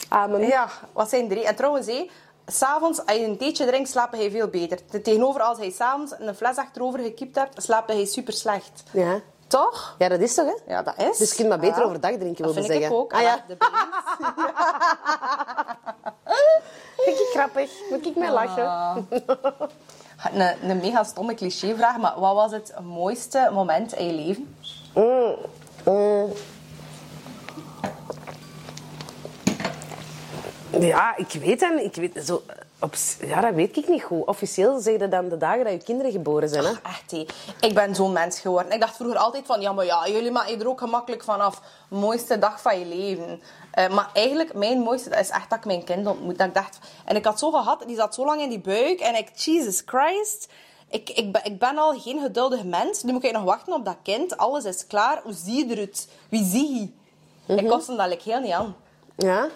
Amen. 0.10 0.48
ja, 0.48 0.69
wat 0.94 1.10
zijn 1.10 1.28
drie? 1.28 1.46
En 1.46 1.56
trouwens, 1.56 1.88
hé, 1.88 2.10
s'avonds, 2.46 3.06
als 3.06 3.18
je 3.18 3.25
een 3.25 3.38
theetje 3.38 3.66
drinkt, 3.66 3.90
slaap 3.90 4.16
je 4.16 4.31
veel 4.31 4.48
beter. 4.48 4.80
Tegenover 4.86 5.42
als 5.42 5.57
hij 5.57 5.72
s'avonds 5.72 6.13
een 6.19 6.36
fles 6.36 6.57
achterover 6.57 7.00
gekiept 7.00 7.36
hebt, 7.36 7.63
slaapt 7.63 7.92
hij 7.92 8.06
super 8.06 8.34
slecht. 8.34 8.84
Ja. 8.92 9.22
Toch? 9.47 9.95
Ja, 9.97 10.09
dat 10.09 10.19
is 10.19 10.33
toch, 10.33 10.45
hè? 10.45 10.74
Ja, 10.74 10.81
dat 10.81 10.94
is. 10.97 11.18
Dus 11.18 11.30
je 11.30 11.36
kunt 11.36 11.50
maar 11.50 11.59
beter 11.59 11.77
Ja. 11.80 11.83
overdag 11.86 12.12
drinken, 12.12 12.44
Dat 12.44 12.53
vind 12.53 12.65
zeggen. 12.65 12.86
ik 12.86 12.92
ook. 12.92 13.13
Ah 13.13 13.21
ja, 13.21 13.39
De 13.47 13.57
vind 17.06 17.19
ik 17.19 17.27
grappig. 17.33 17.71
Moet 17.89 18.06
ik 18.06 18.15
mij 18.15 18.31
lachen? 18.31 19.07
Een, 20.33 20.69
een 20.69 20.77
mega 20.77 21.03
stomme 21.03 21.33
clichévraag, 21.33 21.97
maar 21.97 22.19
wat 22.19 22.36
was 22.36 22.51
het 22.51 22.74
mooiste 22.83 23.50
moment 23.53 23.94
in 23.94 24.06
je 24.06 24.13
leven? 24.13 24.56
Ja, 30.86 31.18
ik 31.18 31.32
weet 31.32 31.70
niet. 31.76 31.96
Ik 31.96 31.96
weet, 31.96 32.26
zo, 32.26 32.42
op, 32.80 32.94
ja, 33.22 33.42
dat 33.42 33.54
weet 33.54 33.78
ik 33.78 33.88
niet 33.88 34.04
goed. 34.04 34.26
Officieel 34.26 34.80
zeg 34.80 35.00
je 35.00 35.07
dan 35.07 35.30
de 35.30 35.38
dagen 35.38 35.64
dat 35.64 35.74
je 35.74 35.83
kinderen 35.83 36.12
geboren 36.12 36.50
zijn, 36.50 36.64
hè? 36.64 36.71
Echt, 36.71 37.12
hé. 37.12 37.26
Ik 37.59 37.74
ben 37.74 37.95
zo'n 37.95 38.12
mens 38.12 38.40
geworden. 38.40 38.71
Ik 38.71 38.80
dacht 38.80 38.95
vroeger 38.95 39.18
altijd 39.18 39.45
van, 39.45 39.62
ja, 39.62 39.74
maar 39.74 39.86
ja, 39.86 40.07
jullie 40.07 40.31
maken 40.31 40.59
er 40.59 40.68
ook 40.68 40.80
gemakkelijk 40.80 41.24
vanaf. 41.24 41.62
Mooiste 41.90 42.40
dag 42.40 42.62
van 42.62 42.80
je 42.80 42.86
leven. 42.86 43.42
Eh, 43.71 43.90
maar 43.90 44.09
eigenlijk, 44.14 44.54
mijn 44.54 44.80
mooiste 44.80 45.09
dat 45.09 45.19
is 45.19 45.30
echt 45.30 45.50
dat 45.50 45.59
ik 45.59 45.66
mijn 45.66 45.83
kind 45.83 46.07
ontmoet. 46.07 46.38
Dat 46.38 46.48
ik 46.48 46.54
dacht, 46.54 46.80
en 47.06 47.16
ik 47.16 47.26
had 47.26 47.40
zo 47.40 47.52
gehad, 47.52 47.83
die 47.88 47.95
zat 47.95 48.16
zo 48.16 48.26
lang 48.26 48.42
in 48.42 48.50
die 48.50 48.59
buik. 48.59 49.00
En 49.00 49.16
ik, 49.16 49.30
Jesus 49.36 49.83
Christ... 49.86 50.48
Ik, 50.90 51.09
ik, 51.09 51.31
ben, 51.31 51.44
ik 51.44 51.59
ben 51.59 51.78
al 51.78 52.00
geen 52.00 52.21
geduldig 52.21 52.64
mens. 52.64 53.04
Nu 53.04 53.12
moet 53.12 53.24
ik 53.24 53.31
nog 53.31 53.44
wachten 53.44 53.74
op 53.74 53.86
dat 53.86 53.98
kind. 54.04 54.38
Alles 54.38 54.64
is 54.64 54.88
klaar. 54.88 55.19
Hoe 55.24 55.33
zie 55.33 55.68
je 55.68 55.74
eruit? 55.74 56.07
Wie 56.30 56.44
zie 56.44 56.94
je? 57.45 57.56
Ik 57.56 57.68
kost 57.68 57.88
hem 57.88 57.98
dat 57.98 58.21
heel 58.21 58.40
niet 58.40 58.52
aan. 58.52 58.76
Ja. 59.16 59.50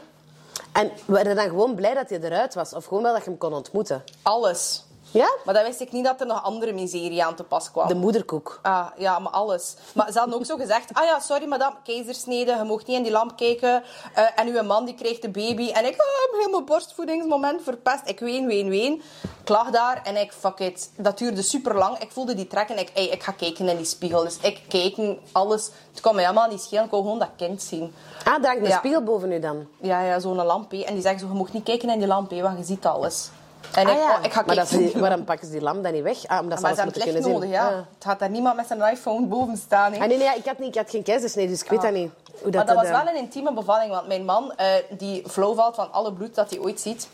En 0.79 0.91
waren 1.05 1.29
je 1.29 1.35
dan 1.35 1.49
gewoon 1.49 1.75
blij 1.75 1.93
dat 1.93 2.09
hij 2.09 2.19
eruit 2.19 2.53
was? 2.53 2.73
Of 2.73 2.85
gewoon 2.85 3.03
wel 3.03 3.13
dat 3.13 3.23
je 3.23 3.29
hem 3.29 3.39
kon 3.39 3.53
ontmoeten? 3.53 4.03
Alles. 4.21 4.83
Ja? 5.11 5.29
Maar 5.45 5.53
dan 5.53 5.63
wist 5.63 5.79
ik 5.79 5.91
niet 5.91 6.05
dat 6.05 6.19
er 6.21 6.25
nog 6.27 6.43
andere 6.43 6.73
miserie 6.73 7.23
aan 7.23 7.35
te 7.35 7.43
pas 7.43 7.71
kwam. 7.71 7.87
De 7.87 7.95
moederkoek. 7.95 8.59
Ah, 8.61 8.87
ja, 8.97 9.19
maar 9.19 9.31
alles. 9.31 9.75
Maar 9.93 10.11
ze 10.11 10.17
hadden 10.19 10.35
ook 10.37 10.45
zo 10.45 10.55
gezegd... 10.57 10.93
Ah 10.93 11.05
ja, 11.05 11.19
sorry 11.19 11.45
madame, 11.45 11.75
keizersnede. 11.83 12.55
Je 12.55 12.63
mocht 12.63 12.87
niet 12.87 12.97
in 12.97 13.03
die 13.03 13.11
lamp 13.11 13.37
kijken. 13.37 13.83
Eh, 14.13 14.23
en 14.35 14.47
uw 14.47 14.63
man 14.63 14.85
die 14.85 14.95
kreeg 14.95 15.19
de 15.19 15.29
baby. 15.29 15.69
En 15.71 15.85
ik... 15.85 15.91
ah, 16.01 16.39
heel 16.39 16.49
mijn 16.49 16.65
borstvoedingsmoment 16.65 17.61
verpest. 17.63 18.01
Ik 18.05 18.19
ween, 18.19 18.47
ween, 18.47 18.69
ween. 18.69 19.01
Ik 19.41 19.49
lag 19.49 19.69
daar 19.69 20.01
en 20.03 20.15
ik... 20.17 20.31
Fuck 20.33 20.59
it. 20.59 20.91
Dat 20.97 21.17
duurde 21.17 21.41
super 21.41 21.75
lang. 21.75 21.97
Ik 21.97 22.11
voelde 22.11 22.33
die 22.35 22.47
trek 22.47 22.69
en 22.69 22.77
ik... 22.79 22.89
Ey, 22.93 23.05
ik 23.05 23.23
ga 23.23 23.31
kijken 23.31 23.67
in 23.67 23.77
die 23.77 23.85
spiegel. 23.85 24.23
Dus 24.23 24.37
ik 24.41 24.61
keek 24.67 24.97
alles. 25.31 25.69
Het 25.91 26.01
kon 26.01 26.15
me 26.15 26.21
helemaal 26.21 26.49
niet 26.49 26.61
schelen. 26.61 26.83
Ik 26.83 26.91
wou 26.91 27.03
gewoon 27.03 27.19
dat 27.19 27.29
kind 27.37 27.61
zien. 27.61 27.93
Ah, 28.23 28.43
daar 28.43 28.57
een 28.57 28.63
Ja. 28.63 28.77
spiegel 28.77 29.03
boven 29.03 29.31
u 29.31 29.39
dan. 29.39 29.67
Ja, 29.81 30.01
ja, 30.01 30.19
zo'n 30.19 30.35
lamp. 30.45 30.71
hè. 30.71 30.83
En 30.83 30.93
die 30.93 31.01
zeggen 31.01 31.19
zo... 31.19 31.27
Je 31.27 31.33
mocht 31.33 31.53
niet 31.53 31.63
kijken 31.63 31.89
in 31.89 31.99
die 31.99 32.07
lamp, 32.07 32.31
want 32.31 32.57
je 32.57 32.63
ziet 32.63 32.85
alles. 32.85 33.29
En 33.75 33.85
Ah, 33.87 33.91
ik, 33.93 33.97
ja. 33.99 34.17
oh, 34.17 34.23
ik 34.25 34.33
ga 34.33 34.43
maar 34.45 34.55
dat 34.55 34.71
waarom 34.93 35.23
pakken 35.23 35.45
ze 35.47 35.51
die 35.53 35.61
lamp 35.61 35.83
dan 35.83 35.93
niet 35.93 36.03
weg? 36.03 36.27
Ah, 36.27 36.39
omdat 36.41 36.57
ze 36.57 36.63
Maar 36.65 36.75
ze 36.75 36.81
alles 36.81 36.93
hebben 36.93 37.11
moeten 37.13 37.13
kunnen 37.13 37.21
nodig, 37.31 37.41
zien. 37.43 37.51
ja. 37.51 37.67
Ah. 37.67 37.75
Het 37.93 38.03
gaat 38.05 38.19
daar 38.19 38.29
niemand 38.29 38.55
met 38.55 38.67
zijn 38.67 38.81
iPhone 38.81 39.25
boven 39.25 39.57
staan. 39.57 39.93
hè. 39.93 39.99
Ah, 39.99 40.07
nee, 40.07 40.17
nee, 40.17 40.35
ik, 40.35 40.45
had 40.45 40.59
niet, 40.59 40.67
ik 40.75 40.81
had 40.81 40.89
geen 40.89 41.03
keizersnede, 41.03 41.49
dus 41.51 41.61
ik 41.63 41.69
weet 41.69 41.81
dat 41.81 41.91
niet. 41.93 42.11
Hoe 42.41 42.51
maar 42.51 42.65
dat 42.65 42.75
was 42.75 42.85
eh, 42.85 43.03
wel 43.03 43.07
een 43.13 43.19
intieme 43.19 43.53
bevalling, 43.53 43.91
want 43.91 44.07
mijn 44.07 44.25
man, 44.25 44.53
eh, 44.55 44.67
die 44.97 45.23
flauw 45.29 45.53
valt 45.53 45.75
van 45.75 45.91
alle 45.91 46.13
bloed 46.13 46.35
dat 46.35 46.49
hij 46.49 46.59
ooit 46.59 46.79
ziet, 46.81 47.07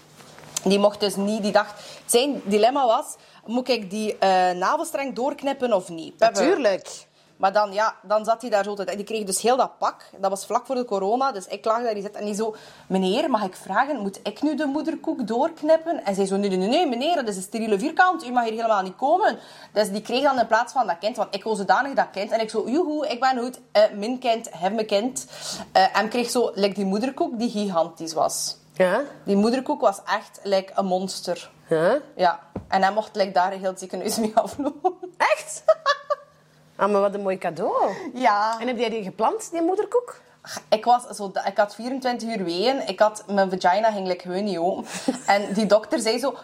die 0.64 0.80
mocht 0.80 1.00
dus 1.00 1.16
niet, 1.16 1.42
die 1.42 1.52
dacht, 1.52 1.82
zijn 2.06 2.42
dilemma 2.46 2.86
was, 2.86 3.06
moet 3.46 3.70
ik 3.70 3.90
die 3.90 4.18
eh, 4.18 4.52
navelstreng 4.52 5.16
doorknippen 5.16 5.74
of 5.74 5.90
niet? 5.90 6.20
Natuurlijk. 6.20 7.06
Maar 7.38 7.54
dan, 7.54 7.74
ja, 7.74 7.96
dan 8.02 8.26
zat 8.26 8.42
hij 8.42 8.50
daar 8.50 8.64
zo 8.64 8.74
te... 8.74 8.96
Die 8.96 9.04
kreeg 9.04 9.24
dus 9.24 9.42
heel 9.42 9.58
dat 9.58 9.78
pak. 9.78 10.10
Dat 10.18 10.30
was 10.30 10.46
vlak 10.46 10.66
voor 10.66 10.76
de 10.76 10.86
corona. 10.86 11.32
Dus 11.32 11.48
ik 11.48 11.66
lag 11.66 11.84
daar 11.84 11.94
die 11.94 12.04
zit, 12.04 12.16
en 12.16 12.26
die 12.26 12.36
zo... 12.36 12.56
Meneer, 12.88 13.30
mag 13.30 13.44
ik 13.44 13.56
vragen, 13.56 14.00
moet 14.00 14.20
ik 14.24 14.42
nu 14.42 14.56
de 14.56 14.66
moederkoek 14.66 15.28
doorknippen? 15.28 16.06
En 16.06 16.16
zij 16.16 16.26
zo, 16.26 16.36
nee, 16.36 16.50
nee, 16.50 16.68
nee, 16.68 16.88
meneer, 16.88 17.16
dat 17.16 17.28
is 17.28 17.36
een 17.36 17.42
steriele 17.42 17.80
vierkant. 17.80 18.26
U 18.26 18.32
mag 18.32 18.44
hier 18.44 18.54
helemaal 18.54 18.82
niet 18.82 18.96
komen. 18.96 19.40
Dus 19.74 19.90
die 19.90 20.02
kreeg 20.02 20.24
dan 20.24 20.40
in 20.40 20.48
plaats 20.48 20.74
van 20.74 20.88
dat 20.88 20.98
kind... 20.98 21.16
Want 21.18 21.36
ik 21.36 21.44
wil 21.44 21.56
zodanig 21.56 21.94
dat 21.94 22.10
kind. 22.12 22.32
En 22.32 22.40
ik 22.40 22.50
zo, 22.50 22.70
joehoe, 22.70 23.08
ik 23.08 23.20
ben 23.20 23.40
goed. 23.40 23.60
Uh, 23.74 23.98
mijn 23.98 24.20
kind, 24.20 24.50
heb 24.52 24.74
mijn 24.74 24.88
kind. 24.88 25.28
Uh, 25.74 25.98
en 25.98 26.10
kreeg 26.10 26.30
zo 26.30 26.52
like, 26.54 26.74
die 26.74 26.86
moederkoek 26.86 27.40
die 27.40 27.50
gigantisch 27.50 28.14
was. 28.14 28.58
Ja? 28.74 29.02
Die 29.24 29.36
moederkoek 29.36 29.82
was 29.82 30.00
echt 30.06 30.40
like, 30.44 30.72
een 30.76 30.86
monster. 30.86 31.52
Ja? 31.70 31.98
Ja. 32.16 32.40
En 32.68 32.82
hij 32.82 32.94
mocht 32.94 33.16
like, 33.16 33.32
daar 33.32 33.52
heel 33.52 33.74
ziekenhuis 33.76 34.18
mee 34.18 34.32
aflopen. 34.36 35.05
Ah, 36.76 36.92
maar 36.92 37.02
wat 37.02 37.14
een 37.14 37.22
mooi 37.22 37.38
cadeau. 37.38 37.94
Ja. 38.14 38.60
En 38.60 38.68
heb 38.68 38.78
jij 38.78 38.90
die 38.90 39.04
geplant, 39.04 39.52
die 39.52 39.62
moederkoek? 39.62 40.22
Ik, 40.70 40.86
was 40.86 41.04
zo, 41.08 41.32
ik 41.46 41.58
had 41.58 41.76
24 41.76 42.38
uur 42.38 42.44
weeën. 42.44 42.88
Ik 42.88 43.00
had, 43.00 43.24
mijn 43.28 43.50
vagina 43.50 43.92
ging 43.92 44.08
like, 44.08 44.22
gewoon 44.22 44.44
niet 44.44 44.58
open. 44.58 44.86
En 45.26 45.54
die 45.54 45.66
dokter 45.66 46.00
zei 46.00 46.20
zo... 46.20 46.36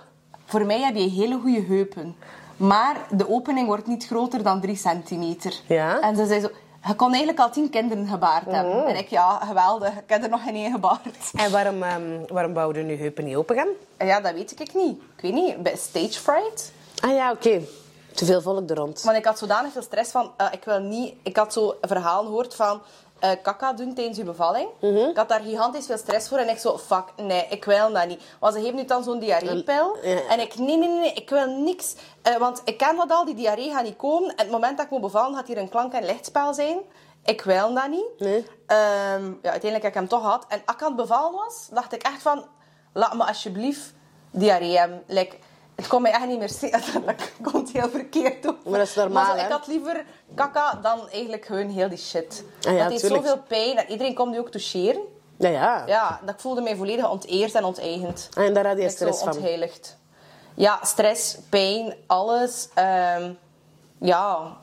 Voor 0.45 0.65
mij 0.65 0.79
heb 0.79 0.95
je 0.95 1.09
hele 1.09 1.39
goede 1.39 1.61
heupen. 1.61 2.15
Maar 2.57 2.95
de 3.09 3.29
opening 3.29 3.67
wordt 3.67 3.87
niet 3.87 4.05
groter 4.05 4.43
dan 4.43 4.61
3 4.61 4.75
centimeter. 4.75 5.59
Ja. 5.67 5.99
En 5.99 6.15
ze 6.15 6.25
zei 6.25 6.39
zo... 6.39 6.49
Je 6.87 6.95
kon 6.95 7.09
eigenlijk 7.09 7.39
al 7.39 7.51
tien 7.51 7.69
kinderen 7.69 8.07
gebaard 8.07 8.51
hebben. 8.51 8.85
En 8.85 8.95
ik, 8.97 9.07
ja, 9.07 9.39
geweldig. 9.45 9.93
Ik 9.93 10.03
heb 10.07 10.23
er 10.23 10.29
nog 10.29 10.43
geen 10.43 10.55
één 10.55 10.71
gebaard. 10.71 11.31
En 11.35 11.51
waarom, 11.51 11.83
um, 11.83 12.25
waarom 12.27 12.53
wouden 12.53 12.85
nu 12.85 12.95
heupen 12.95 13.23
niet 13.23 13.35
open 13.35 13.55
gaan? 13.55 13.67
Ja, 14.07 14.19
dat 14.21 14.33
weet 14.33 14.59
ik 14.59 14.73
niet. 14.73 14.97
Ik 15.15 15.21
weet 15.21 15.33
niet. 15.33 15.63
Bij 15.63 15.75
stage 15.75 16.19
fright? 16.19 16.71
Ah 16.99 17.11
ja, 17.11 17.31
oké. 17.31 17.47
Okay. 17.47 17.67
Te 18.13 18.25
veel 18.25 18.41
volk 18.41 18.69
er 18.69 18.75
rond. 18.75 19.01
Want 19.01 19.17
ik 19.17 19.25
had 19.25 19.37
zodanig 19.37 19.71
veel 19.71 19.81
stress 19.81 20.11
van... 20.11 20.31
Uh, 20.37 20.47
ik 20.51 20.63
wil 20.63 20.79
niet... 20.79 21.15
Ik 21.23 21.37
had 21.37 21.53
zo 21.53 21.77
verhaal 21.81 22.23
gehoord 22.23 22.55
van... 22.55 22.81
Uh, 23.23 23.29
kaka 23.43 23.73
doen 23.73 23.93
tijdens 23.93 24.17
je 24.17 24.23
bevalling. 24.23 24.69
Mm 24.79 24.95
-hmm. 24.95 25.09
Ik 25.09 25.17
had 25.17 25.29
daar 25.29 25.39
gigantisch 25.39 25.85
veel 25.85 25.97
stress 25.97 26.27
voor. 26.27 26.37
En 26.37 26.49
ik 26.49 26.57
zo, 26.57 26.77
fuck, 26.77 27.03
nee, 27.15 27.45
ik 27.49 27.65
wil 27.65 27.93
dat 27.93 28.07
niet. 28.07 28.21
Want 28.39 28.53
ze 28.53 28.59
geven 28.59 28.75
nu 28.75 28.85
dan 28.85 29.03
zo'n 29.03 29.19
diarreepil. 29.19 29.97
Ja. 30.01 30.21
En 30.29 30.39
ik, 30.39 30.57
nee, 30.57 30.77
nee, 30.77 30.89
nee, 30.89 31.13
ik 31.13 31.29
wil 31.29 31.45
niks. 31.45 31.95
Uh, 32.27 32.37
want 32.37 32.61
ik 32.65 32.77
ken 32.77 32.95
dat 32.95 33.11
al, 33.11 33.25
die 33.25 33.35
diarree 33.35 33.71
gaat 33.71 33.83
niet 33.83 33.97
komen. 33.97 34.29
En 34.29 34.37
het 34.37 34.51
moment 34.51 34.77
dat 34.77 34.85
ik 34.85 34.91
moet 34.91 35.01
bevallen, 35.01 35.35
gaat 35.35 35.47
hier 35.47 35.57
een 35.57 35.69
klank- 35.69 35.93
en 35.93 36.05
lichtspel 36.05 36.53
zijn. 36.53 36.79
Ik 37.23 37.41
wil 37.41 37.73
dat 37.73 37.87
niet. 37.87 38.09
Nee. 38.17 38.37
Um, 38.37 39.39
ja, 39.41 39.51
uiteindelijk 39.51 39.83
heb 39.83 39.91
ik 39.91 39.93
hem 39.93 40.07
toch 40.07 40.21
gehad. 40.21 40.45
En 40.47 40.61
als 40.65 40.75
ik 40.75 40.81
aan 40.81 40.87
het 40.87 41.01
bevallen 41.01 41.31
was, 41.31 41.67
dacht 41.71 41.93
ik 41.93 42.01
echt 42.01 42.21
van... 42.21 42.45
Laat 42.93 43.13
me 43.13 43.25
alsjeblieft 43.25 43.93
diarree 44.31 44.77
hebben. 44.77 45.03
Like, 45.07 45.37
het 45.81 45.89
kon 45.89 46.01
mij 46.01 46.11
echt 46.11 46.27
niet 46.27 46.39
meer 46.39 46.49
zien. 46.49 46.71
Dat 47.05 47.31
komt 47.51 47.71
heel 47.71 47.89
verkeerd 47.89 48.47
op. 48.47 48.57
Maar 48.65 48.79
dat 48.79 48.87
is 48.87 48.95
normaal, 48.95 49.25
maar 49.25 49.37
zo, 49.39 49.45
Ik 49.45 49.51
had 49.51 49.67
liever 49.67 50.05
kaka 50.35 50.79
dan 50.81 51.09
eigenlijk 51.09 51.45
gewoon 51.45 51.69
heel 51.69 51.89
die 51.89 51.97
shit. 51.97 52.43
Ah, 52.67 52.73
ja, 52.73 52.79
dat 52.79 52.89
deed 52.89 52.99
tuurlijk. 52.99 53.25
zoveel 53.25 53.41
pijn. 53.47 53.77
En 53.77 53.91
iedereen 53.91 54.13
kon 54.13 54.31
die 54.31 54.39
ook 54.39 54.49
toucheren. 54.51 55.01
Ja, 55.37 55.49
ja. 55.49 55.83
Ja, 55.87 56.19
dat 56.25 56.33
ik 56.33 56.39
voelde 56.39 56.61
mij 56.61 56.75
volledig 56.75 57.09
onteerd 57.09 57.55
en 57.55 57.63
onteigend. 57.63 58.29
En 58.37 58.53
daar 58.53 58.67
had 58.67 58.77
je 58.77 58.83
Ik 58.83 58.89
stress 58.89 59.19
zo 59.19 59.25
van? 59.25 59.33
ontheiligd. 59.35 59.97
Ja, 60.53 60.79
stress, 60.83 61.37
pijn, 61.49 61.95
alles. 62.07 62.67
Um, 63.17 63.37
ja, 63.99 64.57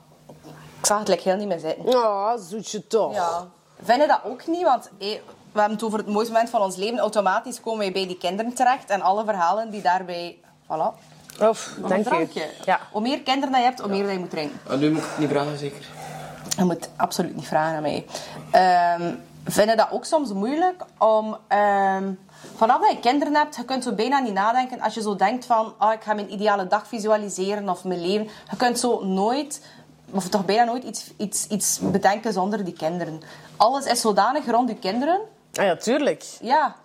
ik 0.80 0.86
zag 0.86 0.98
het 0.98 1.08
like, 1.08 1.22
heel 1.28 1.36
niet 1.36 1.48
meer 1.48 1.58
zitten. 1.58 1.84
Oh, 1.84 2.32
zoetje 2.48 2.86
toch. 2.86 3.14
Ja. 3.14 3.46
Vind 3.82 4.00
je 4.00 4.06
dat 4.06 4.20
ook 4.24 4.46
niet? 4.46 4.62
Want 4.62 4.90
eh, 4.98 5.08
we 5.52 5.60
hebben 5.60 5.72
het 5.76 5.82
over 5.82 5.98
het 5.98 6.08
mooiste 6.08 6.32
moment 6.32 6.50
van 6.50 6.62
ons 6.62 6.76
leven. 6.76 6.98
Automatisch 6.98 7.60
komen 7.60 7.78
wij 7.78 7.92
bij 7.92 8.06
die 8.06 8.18
kinderen 8.18 8.54
terecht. 8.54 8.90
En 8.90 9.00
alle 9.00 9.24
verhalen 9.24 9.70
die 9.70 9.82
daarbij... 9.82 10.38
Voilà. 10.68 11.06
Of, 11.40 11.74
Nog 11.78 11.88
dank 11.88 11.92
een 11.92 12.02
drankje. 12.02 12.46
Ja. 12.64 12.80
Hoe 12.92 13.00
meer 13.00 13.20
kinderen 13.20 13.50
dat 13.50 13.60
je 13.60 13.66
hebt, 13.66 13.80
hoe 13.80 13.88
meer 13.88 14.02
dat 14.02 14.12
je 14.12 14.18
moet 14.18 14.30
drinken. 14.30 14.60
Ah, 14.68 14.78
nu 14.78 14.90
moet 14.90 15.02
ik 15.02 15.08
het 15.08 15.18
niet 15.18 15.28
vragen, 15.28 15.58
zeker? 15.58 15.86
Je 16.56 16.64
moet 16.64 16.88
absoluut 16.96 17.36
niet 17.36 17.46
vragen 17.46 17.76
aan 17.76 17.82
mij. 17.82 18.06
Um, 19.00 19.22
vind 19.44 19.70
je 19.70 19.76
dat 19.76 19.90
ook 19.90 20.04
soms 20.04 20.32
moeilijk 20.32 20.84
om... 20.98 21.36
Um, 21.96 22.18
vanaf 22.56 22.80
dat 22.80 22.90
je 22.90 22.98
kinderen 23.00 23.34
hebt, 23.34 23.56
je 23.56 23.64
kunt 23.64 23.84
zo 23.84 23.92
bijna 23.92 24.18
niet 24.18 24.32
nadenken. 24.32 24.80
Als 24.80 24.94
je 24.94 25.02
zo 25.02 25.16
denkt 25.16 25.46
van, 25.46 25.74
oh, 25.78 25.92
ik 25.92 26.02
ga 26.02 26.14
mijn 26.14 26.32
ideale 26.32 26.66
dag 26.66 26.86
visualiseren 26.86 27.68
of 27.68 27.84
mijn 27.84 28.00
leven. 28.00 28.28
Je 28.50 28.56
kunt 28.56 28.78
zo 28.78 29.04
nooit, 29.04 29.66
of 30.10 30.28
toch 30.28 30.44
bijna 30.44 30.64
nooit, 30.64 30.84
iets, 30.84 31.10
iets, 31.16 31.46
iets 31.46 31.78
bedenken 31.78 32.32
zonder 32.32 32.64
die 32.64 32.74
kinderen. 32.74 33.22
Alles 33.56 33.84
is 33.84 34.00
zodanig 34.00 34.46
rond 34.46 34.68
je 34.68 34.76
kinderen. 34.76 35.20
Ah 35.54 35.64
ja, 35.64 35.76
tuurlijk. 35.76 36.24
Ja. 36.40 36.76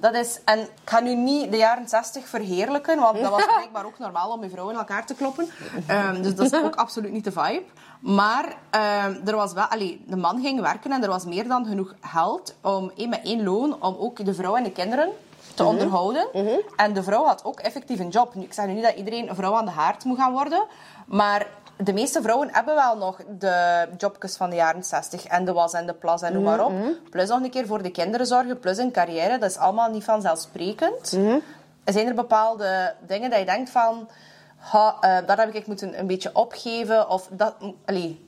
Dat 0.00 0.14
is, 0.14 0.40
en 0.44 0.58
ik 0.58 0.68
ga 0.84 1.00
nu 1.00 1.14
niet 1.14 1.50
de 1.50 1.56
jaren 1.56 1.88
60 1.88 2.26
verheerlijken, 2.26 2.98
want 2.98 3.20
dat 3.20 3.30
was 3.30 3.44
blijkbaar 3.54 3.84
ook 3.84 3.98
normaal 3.98 4.30
om 4.30 4.42
je 4.42 4.50
vrouw 4.50 4.70
in 4.70 4.76
elkaar 4.76 5.06
te 5.06 5.14
kloppen. 5.14 5.48
Um, 5.90 6.22
dus 6.22 6.34
dat 6.34 6.52
is 6.52 6.62
ook 6.62 6.74
absoluut 6.74 7.12
niet 7.12 7.24
de 7.24 7.32
vibe. 7.32 7.62
Maar 8.00 8.44
um, 8.44 9.20
er 9.24 9.36
was 9.36 9.52
wel, 9.52 9.64
allee, 9.64 10.04
de 10.06 10.16
man 10.16 10.40
ging 10.40 10.60
werken 10.60 10.92
en 10.92 11.02
er 11.02 11.08
was 11.08 11.24
meer 11.24 11.48
dan 11.48 11.66
genoeg 11.66 11.94
geld 12.00 12.54
om 12.60 12.90
één 12.96 13.08
met 13.08 13.20
één 13.24 13.42
loon 13.42 13.82
om 13.82 13.96
ook 13.98 14.24
de 14.24 14.34
vrouw 14.34 14.56
en 14.56 14.62
de 14.62 14.72
kinderen 14.72 15.08
te 15.54 15.62
mm 15.62 15.68
-hmm. 15.68 15.78
onderhouden. 15.78 16.28
Mm 16.32 16.46
-hmm. 16.46 16.60
En 16.76 16.92
de 16.92 17.02
vrouw 17.02 17.24
had 17.24 17.44
ook 17.44 17.60
effectief 17.60 17.98
een 17.98 18.08
job. 18.08 18.34
Nu, 18.34 18.42
ik 18.42 18.52
zeg 18.52 18.66
nu 18.66 18.72
niet 18.72 18.82
dat 18.82 18.96
iedereen 18.96 19.28
een 19.28 19.34
vrouw 19.34 19.54
aan 19.54 19.64
de 19.64 19.70
haard 19.70 20.04
moet 20.04 20.18
gaan 20.18 20.32
worden, 20.32 20.66
maar 21.06 21.46
de 21.76 21.92
meeste 21.92 22.22
vrouwen 22.22 22.48
hebben 22.52 22.74
wel 22.74 22.96
nog 22.96 23.20
de 23.38 23.86
jobjes 23.96 24.36
van 24.36 24.50
de 24.50 24.56
jaren 24.56 24.84
60 24.84 25.24
en 25.24 25.44
de 25.44 25.52
was 25.52 25.72
en 25.72 25.86
de 25.86 25.94
plas 25.94 26.22
en 26.22 26.32
noem 26.32 26.42
maar 26.42 26.64
op. 26.64 26.72
Mhm. 26.72 26.88
Plus 27.10 27.28
nog 27.28 27.42
een 27.42 27.50
keer 27.50 27.66
voor 27.66 27.82
de 27.82 27.90
kinderen 27.90 28.26
zorgen, 28.26 28.58
plus 28.58 28.78
een 28.78 28.90
carrière. 28.90 29.38
Dat 29.38 29.50
is 29.50 29.56
allemaal 29.56 29.90
niet 29.90 30.04
vanzelfsprekend. 30.04 31.12
Mhm. 31.12 31.38
Zijn 31.84 32.06
er 32.06 32.14
bepaalde 32.14 32.94
dingen 33.06 33.30
dat 33.30 33.38
je 33.38 33.44
denkt 33.44 33.70
van... 33.70 34.08
Ha, 34.56 34.96
uh, 35.00 35.26
dat 35.26 35.38
heb 35.38 35.54
ik 35.54 35.66
moeten 35.66 35.98
een 35.98 36.06
beetje 36.06 36.30
opgeven. 36.32 37.08
Of 37.08 37.28
dat... 37.30 37.54
Allee, 37.84 38.26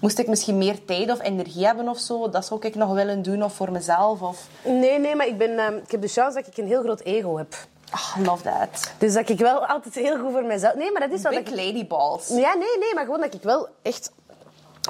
moest 0.00 0.18
ik 0.18 0.28
misschien 0.28 0.58
meer 0.58 0.84
tijd 0.84 1.10
of 1.10 1.22
energie 1.22 1.66
hebben 1.66 1.88
of 1.88 1.98
zo? 1.98 2.28
Dat 2.28 2.46
zou 2.46 2.66
ik 2.66 2.74
nog 2.74 2.92
willen 2.92 3.22
doen 3.22 3.42
of 3.42 3.52
voor 3.54 3.72
mezelf? 3.72 4.22
Of... 4.22 4.48
Nee, 4.64 4.98
nee, 4.98 5.16
maar 5.16 5.26
ik, 5.26 5.38
ben, 5.38 5.50
uh, 5.50 5.66
ik 5.84 5.90
heb 5.90 6.00
de 6.00 6.08
chance 6.08 6.38
dat 6.38 6.46
ik 6.46 6.56
een 6.56 6.66
heel 6.66 6.82
groot 6.82 7.00
ego 7.00 7.36
heb. 7.36 7.54
Oh, 7.92 8.16
love 8.24 8.42
that. 8.42 8.92
Dus 8.98 9.12
dat 9.12 9.28
ik 9.28 9.38
wel 9.38 9.66
altijd 9.66 9.94
heel 9.94 10.18
goed 10.18 10.32
voor 10.32 10.44
mezelf... 10.44 10.74
Nee, 10.74 10.92
maar 10.92 11.00
dat 11.00 11.18
is 11.18 11.22
wat 11.22 11.32
Big 11.32 11.40
ik... 11.40 11.50
lady 11.50 11.86
balls. 11.86 12.28
Ja, 12.28 12.54
nee, 12.54 12.78
nee, 12.78 12.94
maar 12.94 13.04
gewoon 13.04 13.20
dat 13.20 13.34
ik 13.34 13.42
wel 13.42 13.68
echt... 13.82 14.10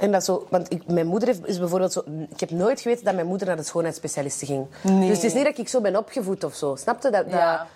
En 0.00 0.12
dat 0.12 0.24
zo... 0.24 0.46
Want 0.50 0.72
ik, 0.72 0.86
mijn 0.86 1.06
moeder 1.06 1.28
heeft, 1.28 1.46
is 1.46 1.58
bijvoorbeeld 1.58 1.92
zo... 1.92 2.02
Ik 2.30 2.40
heb 2.40 2.50
nooit 2.50 2.80
geweten 2.80 3.04
dat 3.04 3.14
mijn 3.14 3.26
moeder 3.26 3.46
naar 3.46 3.56
de 3.56 3.62
schoonheidsspecialiste 3.62 4.46
ging. 4.46 4.66
Nee. 4.80 5.08
Dus 5.08 5.16
het 5.16 5.24
is 5.24 5.34
niet 5.34 5.44
dat 5.44 5.58
ik 5.58 5.68
zo 5.68 5.80
ben 5.80 5.96
opgevoed 5.96 6.44
of 6.44 6.54
zo. 6.54 6.76
Snapte 6.76 7.10
dat? 7.10 7.24
dat... 7.24 7.32
Ja. 7.32 7.66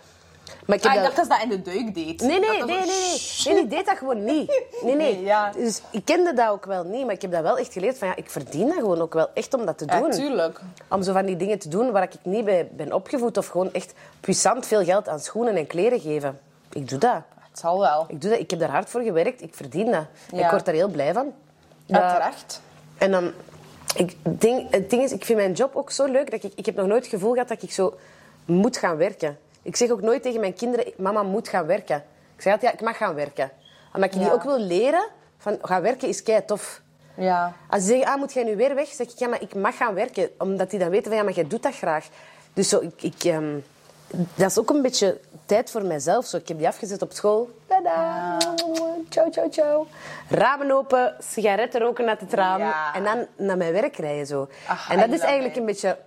Maar 0.66 0.76
ik, 0.76 0.86
ah, 0.86 0.94
ik 0.94 1.02
dacht 1.02 1.16
dat 1.16 1.24
ze 1.24 1.30
dat 1.30 1.42
in 1.42 1.48
de 1.48 1.62
deuk 1.62 1.94
deed. 1.94 2.20
Nee, 2.20 2.40
nee, 2.40 2.50
nee, 2.50 2.64
nee, 2.64 2.86
nee. 2.86 3.20
Nee, 3.44 3.54
die 3.54 3.66
deed 3.66 3.86
dat 3.86 3.98
gewoon 3.98 4.24
niet. 4.24 4.62
Nee, 4.82 4.94
nee. 4.94 5.20
Ja. 5.26 5.50
Dus 5.50 5.82
ik 5.90 6.04
kende 6.04 6.32
dat 6.32 6.48
ook 6.48 6.64
wel 6.64 6.84
niet, 6.84 7.04
maar 7.04 7.14
ik 7.14 7.22
heb 7.22 7.30
dat 7.32 7.42
wel 7.42 7.58
echt 7.58 7.72
geleerd 7.72 7.98
van 7.98 8.08
ja, 8.08 8.16
ik 8.16 8.30
verdien 8.30 8.66
dat 8.66 8.76
gewoon 8.76 9.00
ook 9.00 9.14
wel 9.14 9.28
echt 9.34 9.54
om 9.54 9.66
dat 9.66 9.78
te 9.78 9.84
doen. 9.84 10.10
tuurlijk. 10.10 10.60
om 10.88 11.02
zo 11.02 11.12
van 11.12 11.26
die 11.26 11.36
dingen 11.36 11.58
te 11.58 11.68
doen 11.68 11.90
waar 11.90 12.02
ik 12.02 12.12
niet 12.22 12.44
bij 12.44 12.68
ben 12.72 12.92
opgevoed 12.92 13.36
of 13.36 13.46
gewoon 13.46 13.72
echt 13.72 13.92
puissant 14.20 14.66
veel 14.66 14.84
geld 14.84 15.08
aan 15.08 15.20
schoenen 15.20 15.56
en 15.56 15.66
kleren 15.66 16.00
geven. 16.00 16.40
Ik 16.72 16.88
doe 16.88 16.98
dat. 16.98 17.22
Het 17.50 17.58
zal 17.58 17.80
wel. 17.80 18.04
Ik 18.08 18.20
doe 18.20 18.30
dat. 18.30 18.38
Ik 18.38 18.50
heb 18.50 18.60
daar 18.60 18.70
hard 18.70 18.90
voor 18.90 19.02
gewerkt. 19.02 19.42
Ik 19.42 19.54
verdien 19.54 19.90
dat. 19.90 20.04
Ja. 20.32 20.44
Ik 20.44 20.50
word 20.50 20.64
daar 20.64 20.74
heel 20.74 20.88
blij 20.88 21.12
van. 21.12 21.32
Ja, 21.86 22.12
terecht. 22.12 22.60
en 22.98 23.10
dan, 23.10 23.32
ik 23.96 24.16
ding, 24.22 24.70
het 24.70 24.90
ding 24.90 25.02
is, 25.02 25.12
ik 25.12 25.24
vind 25.24 25.38
mijn 25.38 25.52
job 25.52 25.76
ook 25.76 25.90
zo 25.90 26.04
leuk 26.04 26.30
dat 26.30 26.42
ik, 26.42 26.52
ik 26.56 26.66
heb 26.66 26.76
nog 26.76 26.86
nooit 26.86 27.02
het 27.02 27.12
gevoel 27.12 27.32
gehad 27.32 27.48
dat 27.48 27.62
ik 27.62 27.72
zo 27.72 27.96
moet 28.44 28.76
gaan 28.76 28.96
werken. 28.96 29.38
Ik 29.66 29.76
zeg 29.76 29.90
ook 29.90 30.00
nooit 30.00 30.22
tegen 30.22 30.40
mijn 30.40 30.54
kinderen, 30.54 30.92
mama 30.96 31.22
moet 31.22 31.48
gaan 31.48 31.66
werken. 31.66 31.96
Ik 32.36 32.42
zeg 32.42 32.52
altijd, 32.52 32.72
ja, 32.72 32.78
ik 32.78 32.84
mag 32.84 32.96
gaan 32.96 33.14
werken. 33.14 33.50
Omdat 33.94 34.14
ik 34.14 34.20
die 34.20 34.32
ook 34.32 34.42
wil 34.42 34.58
leren, 34.58 35.06
van 35.38 35.58
gaan 35.62 35.82
werken 35.82 36.08
is 36.08 36.22
kei 36.22 36.44
tof. 36.44 36.80
Ja. 37.14 37.52
Als 37.68 37.82
ze 37.82 37.88
zeggen, 37.88 38.06
ah, 38.06 38.18
moet 38.18 38.32
jij 38.32 38.44
nu 38.44 38.56
weer 38.56 38.74
weg? 38.74 38.88
zeg 38.88 39.10
ik, 39.10 39.18
ja, 39.18 39.28
maar 39.28 39.42
ik 39.42 39.54
mag 39.54 39.76
gaan 39.76 39.94
werken. 39.94 40.30
Omdat 40.38 40.70
die 40.70 40.78
dan 40.78 40.90
weten 40.90 41.06
van, 41.06 41.16
ja, 41.16 41.22
maar 41.22 41.32
jij 41.32 41.46
doet 41.46 41.62
dat 41.62 41.74
graag. 41.74 42.08
Dus 42.52 42.68
zo, 42.68 42.80
ik, 42.80 43.02
ik, 43.02 43.24
ehm, 43.24 43.54
dat 44.34 44.50
is 44.50 44.58
ook 44.58 44.70
een 44.70 44.82
beetje 44.82 45.20
tijd 45.46 45.70
voor 45.70 45.84
mijzelf. 45.84 46.26
Zo, 46.26 46.36
ik 46.36 46.48
heb 46.48 46.58
die 46.58 46.66
afgezet 46.66 47.02
op 47.02 47.12
school. 47.12 47.50
Tada! 47.66 48.36
Ciao, 49.08 49.30
ciao, 49.30 49.48
ciao. 49.50 49.86
Ramen 50.28 50.70
open, 50.70 51.16
sigaretten 51.18 51.80
roken 51.80 52.08
uit 52.08 52.20
het 52.20 52.32
raam. 52.32 52.60
Ja. 52.60 52.94
En 52.94 53.04
dan 53.04 53.26
naar 53.36 53.56
mijn 53.56 53.72
werk 53.72 53.96
rijden. 53.96 54.26
Zo. 54.26 54.48
Ach, 54.66 54.90
en 54.90 54.98
dat 54.98 55.10
is 55.10 55.20
eigenlijk 55.20 55.56
een 55.56 55.66
beetje, 55.66 55.98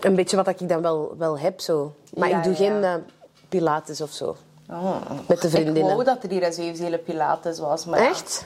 een 0.00 0.14
beetje 0.14 0.36
wat 0.36 0.48
ik 0.48 0.68
dan 0.68 0.82
wel, 0.82 1.14
wel 1.18 1.38
heb. 1.38 1.60
Zo. 1.60 1.94
Maar 2.14 2.28
Ja, 2.28 2.36
ik 2.36 2.42
doe 2.42 2.52
ja, 2.52 2.58
geen 2.58 2.80
ja. 2.80 2.94
eh, 2.94 3.00
pilates 3.48 4.00
of 4.00 4.10
zo. 4.10 4.36
Oh. 4.70 4.96
Met 5.28 5.40
de 5.40 5.46
Ik 5.46 5.52
vriendinnen. 5.54 5.92
wou 5.92 6.04
dat 6.04 6.22
er 6.22 6.30
hier 6.30 6.42
een 6.42 6.52
zevenzielen 6.52 7.02
pilates 7.02 7.58
was. 7.58 7.84
Maar 7.84 8.02
ja. 8.02 8.08
Echt? 8.08 8.44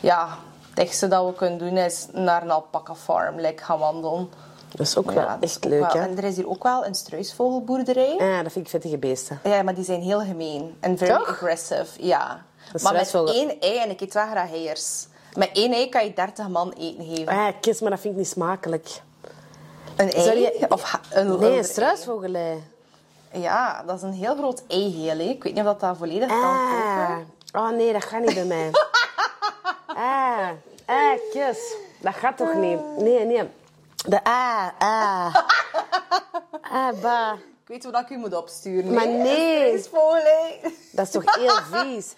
Ja, 0.00 0.28
het 0.66 0.76
dichtste 0.76 1.08
dat 1.08 1.26
we 1.26 1.32
kunnen 1.34 1.58
doen 1.58 1.76
is 1.76 2.06
naar 2.12 2.42
een 2.42 2.50
alpaca 2.50 2.94
farm 2.94 3.36
like, 3.40 3.64
gaan 3.64 3.78
wandelen. 3.78 4.28
Dat 4.68 4.80
is 4.86 4.96
ook 4.96 5.04
Maar 5.04 5.14
wel 5.14 5.24
ja, 5.24 5.34
dat 5.34 5.42
is 5.42 5.54
echt 5.54 5.64
ook 5.64 5.70
leuk, 5.70 5.92
wel-? 5.92 6.02
En 6.02 6.16
er 6.16 6.24
is 6.24 6.36
hier 6.36 6.48
ook 6.48 6.62
wel 6.62 6.86
een 6.86 6.94
struisvogelboerderij. 6.94 8.14
Ja, 8.18 8.42
dat 8.42 8.52
vind 8.52 8.64
ik 8.64 8.70
vettige 8.70 8.98
beesten. 8.98 9.40
Ja, 9.44 9.62
maar 9.62 9.74
die 9.74 9.84
zijn 9.84 10.00
heel 10.02 10.20
gemeen. 10.20 10.76
En 10.80 10.98
very 10.98 11.12
Toch? 11.12 11.28
aggressive, 11.28 12.06
ja. 12.06 12.44
is 12.74 12.82
Maar 12.82 12.92
met 12.92 13.14
één 13.14 13.60
ei, 13.60 13.78
en 13.78 13.90
ik 13.90 14.00
eet 14.00 14.14
wel 14.14 14.26
graag 14.26 14.50
eiers. 14.52 15.06
Met 15.34 15.50
één 15.52 15.72
ei 15.72 15.88
kan 15.88 16.04
je 16.04 16.12
30 16.12 16.48
man 16.48 16.72
eten 16.72 17.04
geven. 17.04 17.28
Ah, 17.28 17.48
kist, 17.60 17.80
maar 17.80 17.90
dat 17.90 18.00
vind 18.00 18.12
ik 18.12 18.18
niet 18.18 18.28
smakelijk. 18.28 19.00
Een 19.98 20.12
ei? 20.12 20.40
Je- 20.40 20.66
Of 20.68 21.00
een, 21.10 21.38
Nee, 21.38 21.58
een 21.58 21.64
struisvogelei. 21.64 22.62
Ja, 23.32 23.82
dat 23.86 23.96
is 23.96 24.02
een 24.02 24.12
heel 24.12 24.36
groot 24.36 24.62
eigeel. 24.68 25.18
hè. 25.18 25.22
Ik 25.22 25.42
weet 25.42 25.54
niet 25.54 25.66
of 25.66 25.76
dat, 25.76 25.96
volledig 25.96 26.28
kan 26.28 26.42
Ah. 26.42 27.06
koken. 27.06 27.32
Oh 27.52 27.70
nee, 27.70 27.92
dat 27.92 28.04
gaat 28.04 28.20
niet 28.20 28.34
bij 28.34 28.44
mij. 28.44 28.70
Ah. 29.86 30.48
Eikjes. 30.86 31.58
Dat 32.00 32.14
gaat 32.14 32.36
toch 32.36 32.54
niet? 32.54 32.78
Nee, 32.98 33.24
nee. 33.24 33.48
De 34.06 34.26
A, 34.28 34.72
A. 34.82 35.26
A, 36.72 36.92
ba. 37.02 37.32
Ik 37.32 37.68
weet 37.82 37.84
wat 37.92 38.00
ik 38.02 38.08
u 38.10 38.16
moet 38.16 38.34
opsturen. 38.36 38.94
Maar 38.94 39.08
nee. 39.08 39.72
Hè. 39.72 40.68
Dat 40.92 41.06
is 41.06 41.10
toch 41.10 41.34
heel 41.34 41.56
vies? 41.72 42.14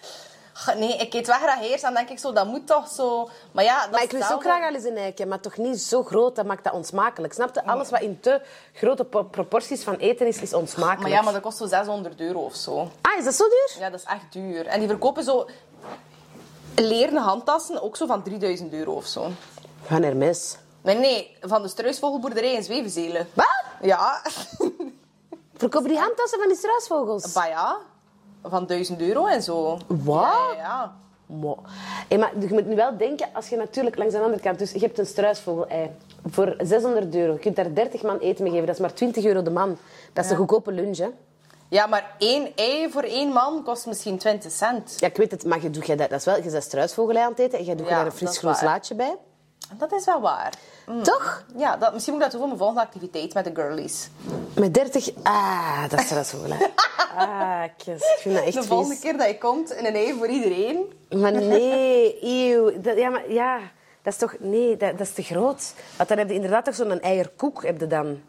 Nee, 0.77 0.95
ik 0.97 1.13
eet 1.13 1.27
wel 1.27 1.35
graag 1.35 1.61
eerst. 1.61 1.81
Dan 1.83 1.93
denk 1.93 2.09
ik 2.09 2.19
zo, 2.19 2.31
dat 2.33 2.45
moet 2.47 2.67
toch 2.67 2.87
zo... 2.87 3.29
Maar 3.51 3.63
ja, 3.63 3.81
dat 3.81 3.91
Maar 3.91 4.03
ik 4.03 4.11
lust 4.11 4.33
ook 4.33 4.41
graag 4.41 4.63
al 4.67 4.73
eens 4.75 4.83
een 4.83 4.97
eikje, 4.97 5.25
maar 5.25 5.39
toch 5.39 5.57
niet 5.57 5.81
zo 5.81 6.03
groot. 6.03 6.35
Dat 6.35 6.45
maakt 6.45 6.63
dat 6.63 6.73
onsmakelijk. 6.73 7.33
Snap 7.33 7.53
je? 7.55 7.65
Alles 7.65 7.89
wat 7.89 8.01
in 8.01 8.19
te 8.19 8.41
grote 8.73 9.03
po- 9.03 9.23
proporties 9.23 9.83
van 9.83 9.95
eten 9.95 10.27
is, 10.27 10.41
is 10.41 10.53
onsmakelijk. 10.53 11.01
Maar 11.01 11.11
ja, 11.11 11.21
maar 11.21 11.33
dat 11.33 11.41
kost 11.41 11.57
zo 11.57 11.65
600 11.67 12.19
euro 12.19 12.39
of 12.39 12.55
zo. 12.55 12.79
Ah, 13.01 13.17
is 13.17 13.23
dat 13.23 13.33
zo 13.35 13.43
duur? 13.49 13.75
Ja, 13.79 13.89
dat 13.89 13.99
is 13.99 14.05
echt 14.05 14.31
duur. 14.31 14.67
En 14.67 14.79
die 14.79 14.87
verkopen 14.87 15.23
zo 15.23 15.47
leren 16.75 17.17
handtassen, 17.21 17.81
ook 17.81 17.95
zo 17.97 18.05
van 18.05 18.23
3000 18.23 18.73
euro 18.73 18.91
of 18.93 19.05
zo. 19.05 19.27
Van 19.81 20.03
Hermes. 20.03 20.57
Nee, 20.81 20.95
nee, 20.95 21.37
van 21.41 21.61
de 21.61 21.67
struisvogelboerderij 21.67 22.53
in 22.53 22.63
Zwevenzelen. 22.63 23.27
Wat? 23.33 23.63
Ja. 23.81 24.21
Verkopen 25.55 25.89
die 25.89 25.97
handtassen 25.99 26.39
van 26.39 26.47
die 26.47 26.57
struisvogels? 26.57 27.33
Bah 27.33 27.47
ja, 27.47 27.77
van 28.43 28.65
1000 28.65 29.01
euro 29.01 29.25
en 29.25 29.43
zo. 29.43 29.77
Wat? 29.87 30.23
Ja, 30.23 30.53
ja. 30.57 30.93
Mo. 31.25 31.57
Hey, 32.07 32.17
maar 32.17 32.31
je 32.39 32.47
moet 32.49 32.65
nu 32.65 32.75
wel 32.75 32.97
denken, 32.97 33.27
als 33.33 33.49
je 33.49 33.57
natuurlijk 33.57 33.97
langs 33.97 34.13
de 34.13 34.19
andere 34.21 34.41
kant... 34.41 34.59
Dus 34.59 34.71
je 34.71 34.79
hebt 34.79 34.99
een 34.99 35.05
struisvogel-ei 35.05 35.89
voor 36.25 36.55
600 36.57 37.15
euro. 37.15 37.33
Je 37.33 37.39
kunt 37.39 37.55
daar 37.55 37.73
30 37.73 38.01
man 38.01 38.17
eten 38.17 38.43
mee 38.43 38.51
geven. 38.51 38.65
Dat 38.65 38.75
is 38.75 38.81
maar 38.81 38.93
20 38.93 39.25
euro 39.25 39.41
de 39.41 39.49
man. 39.49 39.77
Dat 40.13 40.25
is 40.25 40.31
een 40.31 40.37
goedkope 40.37 40.71
lunch, 40.71 40.97
hè? 40.97 41.09
Ja, 41.67 41.85
maar 41.87 42.15
één 42.17 42.55
ei 42.55 42.89
voor 42.91 43.03
één 43.03 43.29
man 43.29 43.63
kost 43.63 43.85
misschien 43.85 44.17
20 44.17 44.51
cent. 44.51 44.95
Ja, 44.99 45.07
ik 45.07 45.17
weet 45.17 45.31
het, 45.31 45.45
maar 45.45 45.61
je 45.61 45.69
doet 45.69 45.85
jij 45.85 45.95
dat, 45.95 46.09
dat 46.09 46.19
is 46.19 46.25
wel... 46.25 46.35
Je 46.43 46.51
bent 46.51 46.63
struisvogelei 46.63 47.25
aan 47.25 47.31
het 47.31 47.39
eten 47.39 47.59
en 47.59 47.65
jij 47.65 47.75
doet 47.75 47.87
Ja, 47.87 47.95
daar 47.95 48.05
een 48.05 48.11
fris 48.11 48.29
is 48.29 48.37
groen 48.37 48.55
slaatje 48.55 48.95
bij. 48.95 49.17
Dat 49.77 49.91
is 49.91 50.05
wel 50.05 50.21
waar. 50.21 50.53
Toch? 51.03 51.43
Ja, 51.55 51.77
dat, 51.77 51.93
misschien 51.93 52.13
moet 52.13 52.23
ik 52.23 52.31
dat 52.31 52.39
doen 52.39 52.49
voor 52.49 52.57
mijn 52.57 52.59
volgende 52.59 52.81
activiteit 52.81 53.33
met 53.33 53.45
de 53.45 53.51
girlies. 53.61 54.09
Met 54.55 54.73
30... 54.73 55.09
Ah, 55.23 55.89
dat 55.89 55.99
is 55.99 56.05
struisvogelei. 56.09 56.59
Ah, 57.17 57.63
kies. 57.77 57.93
Ik 57.95 58.17
vind 58.19 58.35
dat 58.35 58.43
echt 58.43 58.53
De 58.53 58.63
volgende 58.63 58.93
vies. 58.93 59.03
keer 59.03 59.17
dat 59.17 59.27
je 59.27 59.37
komt, 59.37 59.77
een 59.77 59.85
ei 59.85 60.13
voor 60.17 60.27
iedereen. 60.27 60.93
Maar 61.09 61.31
nee, 61.55 62.17
eeuw. 62.21 62.81
Dat, 62.81 62.97
ja, 62.97 63.09
maar 63.09 63.31
ja... 63.31 63.59
Dat 64.01 64.13
is 64.13 64.19
toch... 64.19 64.35
Nee, 64.39 64.77
dat, 64.77 64.91
dat 64.97 65.07
is 65.07 65.13
te 65.13 65.23
groot. 65.23 65.73
Want 65.97 66.09
dan 66.09 66.17
heb 66.17 66.27
je 66.29 66.33
inderdaad 66.35 66.65
toch 66.65 66.75
zo'n 66.75 66.99
eierkoek, 67.01 67.63
heb 67.65 67.79
je 67.79 67.87
dan. 67.87 68.21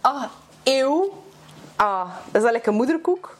Ah, 0.00 0.22
eeuw. 0.62 1.12
Ah, 1.76 2.10
is 2.32 2.42
dat 2.42 2.52
lekker 2.52 2.72
moederkoek? 2.72 3.36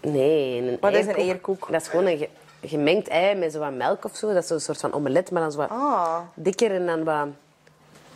Nee, 0.00 0.58
een 0.62 0.78
Wat 0.80 0.92
is 0.92 1.06
een 1.06 1.14
eierkoek. 1.14 1.66
Dat 1.70 1.80
is 1.80 1.88
gewoon 1.88 2.06
een 2.06 2.26
gemengd 2.62 3.08
ei 3.08 3.34
met 3.34 3.52
zo 3.52 3.58
wat 3.58 3.72
melk 3.72 4.04
of 4.04 4.16
zo. 4.16 4.32
Dat 4.32 4.42
is 4.42 4.48
zo'n 4.48 4.60
soort 4.60 4.80
van 4.80 4.92
omelet, 4.92 5.30
maar 5.30 5.42
dan 5.42 5.52
zo 5.52 5.58
wat 5.58 5.70
Ah. 5.70 6.16
dikker 6.34 6.74
en 6.74 6.86
dan 6.86 7.04
wat... 7.04 7.26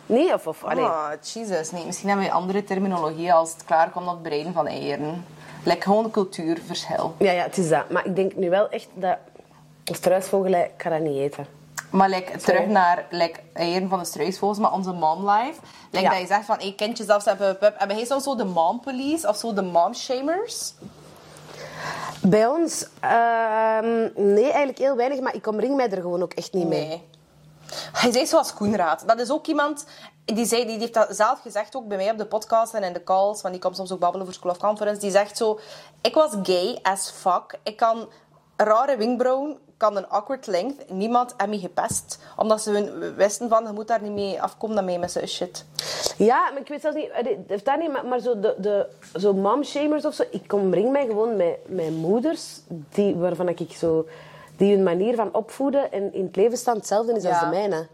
Nee, 0.05 0.33
of... 0.33 0.47
of 0.47 0.63
allee. 0.63 0.85
Ah, 0.85 1.09
Jesus. 1.21 1.71
Nee, 1.71 1.85
misschien 1.85 2.07
hebben 2.09 2.25
we 2.27 2.31
andere 2.31 2.63
terminologie 2.63 3.33
als 3.33 3.53
het 3.53 3.65
klaarkomt 3.65 4.05
op 4.07 4.13
het 4.13 4.21
bereiden 4.23 4.53
van 4.53 4.67
eieren. 4.67 5.25
Like 5.63 5.81
gewoon 5.81 6.03
een 6.03 6.11
cultuurverschil. 6.11 7.15
Ja, 7.17 7.31
ja, 7.31 7.43
het 7.43 7.57
is 7.57 7.69
dat. 7.69 7.89
Maar 7.89 8.05
ik 8.05 8.15
denk 8.15 8.35
nu 8.35 8.49
wel 8.49 8.69
echt 8.69 8.87
dat... 8.93 9.17
Een 9.83 9.95
struisvogelei, 9.95 10.63
ik 10.63 10.71
ga 10.81 10.89
dat 10.89 10.99
niet 10.99 11.17
eten. 11.17 11.45
Maar 11.91 12.09
like, 12.09 12.37
terug 12.37 12.65
naar 12.65 13.05
like, 13.09 13.39
eieren 13.53 13.89
van 13.89 13.99
de 13.99 14.05
struisvogels, 14.05 14.57
maar 14.57 14.71
onze 14.73 14.91
mom 14.91 15.29
life. 15.29 15.59
Like, 15.91 16.05
Ja. 16.05 16.09
Dat 16.11 16.19
je 16.19 16.27
zegt 16.27 16.45
van, 16.45 16.57
hey, 16.59 16.73
kindjes 16.77 17.07
af, 17.07 17.25
hebben. 17.25 17.57
Hebben 17.59 17.97
jij 17.97 18.05
soms 18.05 18.23
zo 18.23 18.35
de 18.35 18.45
mom 18.45 18.79
police 18.79 19.27
of 19.27 19.37
zo 19.37 19.53
de 19.53 19.61
mom 19.61 19.93
shamers? 19.93 20.73
Bij 22.21 22.47
ons... 22.47 22.87
ehm, 22.99 24.09
nee, 24.15 24.43
eigenlijk 24.43 24.77
heel 24.77 24.95
weinig. 24.95 25.19
Maar 25.19 25.35
ik 25.35 25.47
omring 25.47 25.75
mij 25.75 25.89
er 25.89 26.01
gewoon 26.01 26.21
ook 26.21 26.33
echt 26.33 26.53
niet 26.53 26.67
mee. 26.67 27.03
Hij 27.91 28.11
zei 28.11 28.25
zoals 28.25 28.53
Koenraad. 28.53 29.07
Dat 29.07 29.19
is 29.19 29.31
ook 29.31 29.47
iemand 29.47 29.85
die, 30.25 30.45
zei, 30.45 30.65
die 30.65 30.79
heeft 30.79 30.93
dat 30.93 31.15
zelf 31.15 31.39
gezegd 31.39 31.75
ook 31.75 31.87
bij 31.87 31.97
mij 31.97 32.11
op 32.11 32.17
de 32.17 32.25
podcast 32.25 32.73
en 32.73 32.83
in 32.83 32.93
de 32.93 33.03
calls. 33.03 33.41
Want 33.41 33.53
die 33.53 33.63
komt 33.63 33.75
soms 33.75 33.91
ook 33.91 33.99
babbelen 33.99 34.25
voor 34.25 34.35
School 34.35 34.51
of 34.51 34.57
Conference. 34.57 34.99
Die 34.99 35.11
zegt 35.11 35.37
zo: 35.37 35.59
Ik 36.01 36.13
was 36.13 36.35
gay 36.43 36.79
as 36.81 37.09
fuck. 37.09 37.59
Ik 37.63 37.77
kan 37.77 38.07
rare 38.55 38.97
wenkbrauwen, 38.97 39.57
kan 39.77 39.97
een 39.97 40.09
awkward 40.09 40.47
length. 40.47 40.89
Niemand 40.89 41.33
heeft 41.37 41.49
me 41.49 41.59
gepest. 41.59 42.19
Omdat 42.35 42.61
ze 42.61 42.71
hun 42.71 43.15
wisten 43.15 43.49
van: 43.49 43.63
Je 43.63 43.71
moet 43.71 43.87
daar 43.87 44.01
niet 44.01 44.11
mee 44.11 44.41
afkomen 44.41 44.75
dan 44.75 44.85
mee 44.85 44.99
met 44.99 45.11
zo'n 45.11 45.27
shit. 45.27 45.65
Ja, 46.17 46.49
maar 46.51 46.61
ik 46.61 46.67
weet 46.67 46.81
zelfs 46.81 46.97
niet... 46.97 47.11
heeft 47.47 47.65
daar 47.65 47.77
niet... 47.77 47.91
Maar, 47.91 48.05
maar 48.05 48.19
zo, 48.19 48.39
de, 48.39 48.55
de, 48.57 48.89
zo 49.19 49.33
momshamers 49.33 50.05
of 50.05 50.13
zo... 50.13 50.23
Ik 50.31 50.53
omring 50.53 50.91
mij 50.91 51.05
gewoon 51.05 51.35
met, 51.35 51.57
met 51.65 51.91
moeders 51.91 52.61
die, 52.67 53.15
waarvan 53.15 53.49
ik 53.49 53.71
zo... 53.71 54.07
Die 54.57 54.75
hun 54.75 54.83
manier 54.83 55.15
van 55.15 55.33
opvoeden 55.33 55.91
en 55.91 56.13
in 56.13 56.25
het 56.25 56.35
leven 56.35 56.57
staan 56.57 56.75
hetzelfde 56.75 57.13
is 57.13 57.25
als 57.25 57.39
de 57.39 57.45
mijne. 57.45 57.87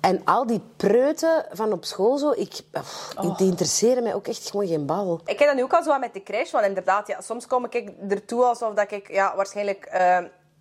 En 0.00 0.24
al 0.24 0.46
die 0.46 0.60
preuten 0.76 1.46
van 1.52 1.72
op 1.72 1.84
school 1.84 2.18
zo... 2.18 2.30
Ik, 2.30 2.60
pff, 2.70 3.08
Oh. 3.20 3.36
Die 3.36 3.46
interesseren 3.46 4.02
mij 4.02 4.14
ook 4.14 4.26
echt 4.26 4.50
gewoon 4.50 4.66
geen 4.66 4.86
bal. 4.86 5.20
Ik 5.24 5.38
heb 5.38 5.48
dat 5.48 5.56
nu 5.56 5.62
ook 5.62 5.72
al 5.72 5.82
zo 5.82 5.90
aan 5.90 6.00
met 6.00 6.14
de 6.14 6.22
crash. 6.22 6.50
Want 6.50 6.66
inderdaad, 6.66 7.06
ja, 7.06 7.20
soms 7.20 7.46
kom 7.46 7.64
ik 7.70 7.92
ertoe 8.08 8.44
alsof 8.44 8.74
dat 8.74 8.90
ik 8.90 9.12
ja, 9.12 9.36
waarschijnlijk 9.36 9.84
eh, 9.84 10.18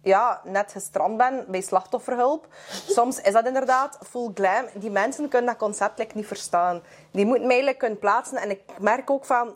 ja, 0.07 0.41
net 0.43 0.71
gestrand 0.71 1.17
ben 1.17 1.45
bij 1.47 1.61
slachtofferhulp. 1.61 2.47
Soms 2.87 3.21
is 3.21 3.33
dat 3.33 3.45
inderdaad 3.45 3.97
full 4.09 4.31
glam. 4.33 4.65
Die 4.73 4.91
mensen 4.91 5.29
kunnen 5.29 5.49
dat 5.49 5.59
concept 5.59 5.99
like, 5.99 6.15
niet 6.15 6.27
verstaan. 6.27 6.81
Die 7.11 7.25
moeten 7.25 7.47
mij 7.47 7.63
like, 7.63 7.77
kunnen 7.77 7.99
plaatsen. 7.99 8.37
En 8.37 8.49
ik 8.49 8.61
merk 8.79 9.09
ook 9.09 9.25
van... 9.25 9.55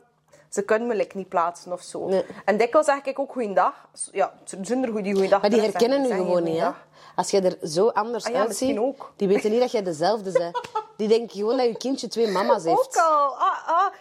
Ze 0.50 0.62
kunnen 0.62 0.88
me 0.88 0.96
like, 0.96 1.18
niet 1.18 1.30
plaatsen 1.30 1.72
of 1.72 1.82
zo. 1.82 2.08
Nee. 2.08 2.26
En 2.46 2.58
dikwijls 2.58 2.86
zeg 2.86 3.02
ik 3.04 3.20
ook 3.20 3.32
goeiedag. 3.32 3.74
Ja, 4.12 4.34
zonder 4.62 4.90
goeie 4.92 5.14
goeiedag. 5.14 5.42
Maar 5.42 5.50
die 5.50 5.62
herkennen 5.62 6.02
nu 6.02 6.08
zeg 6.08 6.18
gewoon 6.18 6.44
niet, 6.44 6.60
hè? 6.60 6.70
Als 7.16 7.32
jij 7.32 7.44
er 7.44 7.68
zo 7.68 7.88
anders 7.88 8.26
Ah 8.26 8.32
ja, 8.32 8.40
uitziet, 8.40 8.78
ook. 8.78 9.14
die 9.16 9.28
weten 9.28 9.52
niet 9.52 9.60
dat 9.60 9.72
jij 9.72 9.84
dezelfde 9.84 10.32
bent. 10.32 10.60
Die 10.98 11.08
denken 11.08 11.38
gewoon 11.38 11.58
dat 11.58 11.66
je 11.66 11.78
kindje 11.78 12.08
twee 12.08 12.32
mama's 12.32 12.64
heeft. 12.64 12.78
Ook 12.78 12.96
al. 12.96 13.36
Ah, 13.38 13.68
ah. 13.68 13.94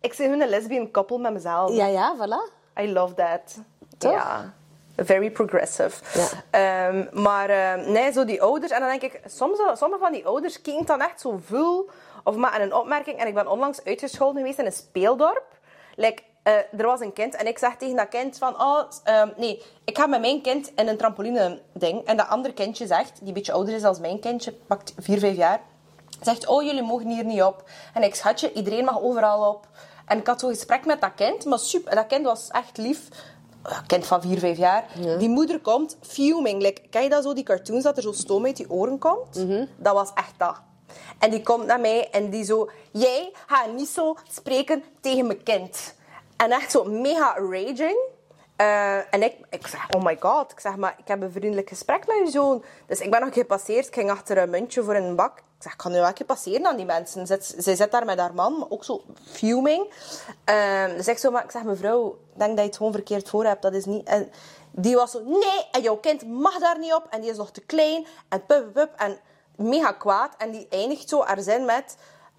Ik 0.00 0.14
ben 0.16 0.30
hun 0.30 0.40
een 0.40 0.48
lesbian 0.48 0.90
couple 0.90 1.18
met 1.18 1.32
mezelf. 1.32 1.72
Ja, 1.72 1.86
ja, 1.86 2.16
voilà. 2.16 2.52
I 2.82 2.92
love 2.92 3.14
that. 3.14 3.58
Toch? 3.98 4.12
Ja. 4.12 4.54
Very 4.96 5.30
progressive. 5.30 6.02
Ja. 6.14 6.28
Ehm, 6.50 7.22
maar 7.22 7.50
ehm, 7.50 7.92
nee, 7.92 8.12
zo 8.12 8.24
die 8.24 8.42
ouders. 8.42 8.72
En 8.72 8.80
dan 8.80 8.88
denk 8.88 9.02
ik, 9.02 9.20
soms, 9.24 9.58
sommige 9.78 10.02
van 10.02 10.12
die 10.12 10.26
ouders 10.26 10.60
klinkt 10.60 10.86
dan 10.86 11.00
echt 11.00 11.20
zo 11.20 11.40
vul. 11.44 11.90
Of 12.24 12.36
maken 12.36 12.62
een 12.62 12.74
opmerking. 12.74 13.18
En 13.18 13.26
ik 13.26 13.34
ben 13.34 13.50
onlangs 13.50 13.84
uitgescholden 13.84 14.36
geweest 14.40 14.58
in 14.58 14.66
een 14.66 14.72
speeldorp. 14.72 15.58
Like, 15.94 16.22
eh, 16.42 16.52
er 16.52 16.86
was 16.86 17.00
een 17.00 17.12
kind 17.12 17.34
en 17.34 17.46
ik 17.46 17.58
zeg 17.58 17.76
tegen 17.76 17.96
dat 17.96 18.08
kind 18.08 18.38
van... 18.38 18.60
Oh, 18.60 18.82
ehm, 19.04 19.28
nee, 19.36 19.62
ik 19.84 19.98
ga 19.98 20.06
met 20.06 20.20
mijn 20.20 20.42
kind 20.42 20.72
in 20.76 20.88
een 20.88 20.96
trampoline 20.96 21.60
ding. 21.72 22.04
En 22.04 22.16
dat 22.16 22.28
andere 22.28 22.54
kindje 22.54 22.86
zegt, 22.86 23.18
die 23.18 23.28
een 23.28 23.34
beetje 23.34 23.52
ouder 23.52 23.74
is 23.74 23.84
als 23.84 23.98
mijn 23.98 24.20
kindje, 24.20 24.52
pakt 24.52 24.94
4, 24.98 25.18
5 25.18 25.36
jaar... 25.36 25.60
Zegt, 26.20 26.46
oh, 26.46 26.62
jullie 26.62 26.82
mogen 26.82 27.08
hier 27.08 27.24
niet 27.24 27.42
op. 27.42 27.68
En 27.94 28.02
ik, 28.02 28.14
schatje, 28.14 28.52
iedereen 28.52 28.84
mag 28.84 29.00
overal 29.00 29.48
op. 29.48 29.68
En 30.06 30.18
ik 30.18 30.26
had 30.26 30.40
zo'n 30.40 30.50
gesprek 30.50 30.86
met 30.86 31.00
dat 31.00 31.14
kind, 31.14 31.44
maar 31.44 31.58
super. 31.58 31.94
Dat 31.94 32.06
kind 32.06 32.24
was 32.24 32.48
echt 32.48 32.76
lief. 32.76 33.08
Kind 33.86 34.06
van 34.06 34.22
4, 34.22 34.38
5 34.38 34.56
jaar. 34.56 34.84
Die 35.18 35.28
moeder 35.28 35.60
komt, 35.60 35.96
fuming. 36.02 36.62
Like, 36.62 36.80
ken 36.90 37.02
je 37.02 37.08
dat 37.08 37.22
zo, 37.22 37.34
die 37.34 37.44
cartoons, 37.44 37.82
dat 37.82 37.96
er 37.96 38.02
zo 38.02 38.12
stoom 38.12 38.44
uit 38.44 38.56
die 38.56 38.70
oren 38.70 38.98
komt? 38.98 39.46
Dat 39.76 39.94
was 39.94 40.10
echt 40.14 40.34
dat. 40.36 40.60
En 41.18 41.30
die 41.30 41.42
komt 41.42 41.66
naar 41.66 41.80
mij 41.80 42.10
en 42.10 42.30
die 42.30 42.44
zo... 42.44 42.70
Jij 42.90 43.32
gaat 43.46 43.72
niet 43.72 43.88
zo 43.88 44.16
spreken 44.28 44.82
tegen 45.00 45.26
mijn 45.26 45.42
kind. 45.42 45.94
En 46.36 46.50
echt 46.50 46.70
zo 46.70 46.84
mega 46.84 47.34
raging. 47.50 47.96
Eh, 48.56 49.14
en 49.14 49.22
ik, 49.22 49.34
ik 49.50 49.66
zeg, 49.66 49.86
oh 49.90 50.02
my 50.02 50.16
god. 50.20 50.52
Ik 50.52 50.60
zeg, 50.60 50.76
maar 50.76 50.94
ik 50.98 51.08
heb 51.08 51.22
een 51.22 51.32
vriendelijk 51.32 51.68
gesprek 51.68 52.06
met 52.06 52.16
je 52.24 52.30
zoon. 52.30 52.64
Dus 52.86 53.00
ik 53.00 53.10
ben 53.10 53.20
nog 53.20 53.34
gepasseerd. 53.34 53.86
Ik 53.86 53.94
ging 53.94 54.10
achter 54.10 54.38
een 54.38 54.50
muntje 54.50 54.82
voor 54.82 54.94
een 54.94 55.16
bak. 55.16 55.42
Ik 55.56 55.62
zeg, 55.62 55.72
ik 55.72 55.78
kan 55.78 55.92
nu 55.92 55.98
wel 55.98 56.06
een 56.06 56.14
keer 56.14 56.26
passeren 56.26 56.66
aan 56.66 56.76
die 56.76 56.84
mensen. 56.84 57.26
Zit, 57.26 57.54
zij 57.58 57.76
zit 57.76 57.90
daar 57.90 58.04
met 58.04 58.18
haar 58.18 58.34
man, 58.34 58.58
maar 58.58 58.70
ook 58.70 58.84
zo 58.84 59.04
fuming. 59.24 59.92
Ehm, 60.44 60.96
dus 60.96 61.08
ik 61.08 61.18
zo, 61.18 61.30
maar 61.30 61.44
ik 61.44 61.50
zeg, 61.50 61.62
mevrouw, 61.62 62.08
ik 62.08 62.38
denk 62.38 62.50
dat 62.50 62.58
je 62.58 62.64
het 62.64 62.76
gewoon 62.76 62.92
verkeerd 62.92 63.28
voor 63.28 63.44
hebt. 63.44 63.62
Dat 63.62 63.72
is 63.72 63.84
niet... 63.84 64.06
En 64.06 64.30
die 64.70 64.96
was 64.96 65.10
zo, 65.10 65.20
nee, 65.24 65.68
en 65.70 65.82
jouw 65.82 65.96
kind 65.96 66.26
mag 66.28 66.58
daar 66.58 66.78
niet 66.78 66.94
op. 66.94 67.06
En 67.10 67.20
die 67.20 67.30
is 67.30 67.36
nog 67.36 67.50
te 67.50 67.60
klein. 67.60 68.06
En 68.28 68.46
pup, 68.46 68.62
pup, 68.64 68.72
pup. 68.72 68.92
En 68.96 69.18
mega 69.56 69.92
kwaad. 69.92 70.34
En 70.38 70.50
die 70.50 70.66
eindigt 70.70 71.08
zo 71.08 71.24
haar 71.24 71.40
zin 71.40 71.64
met... 71.64 71.96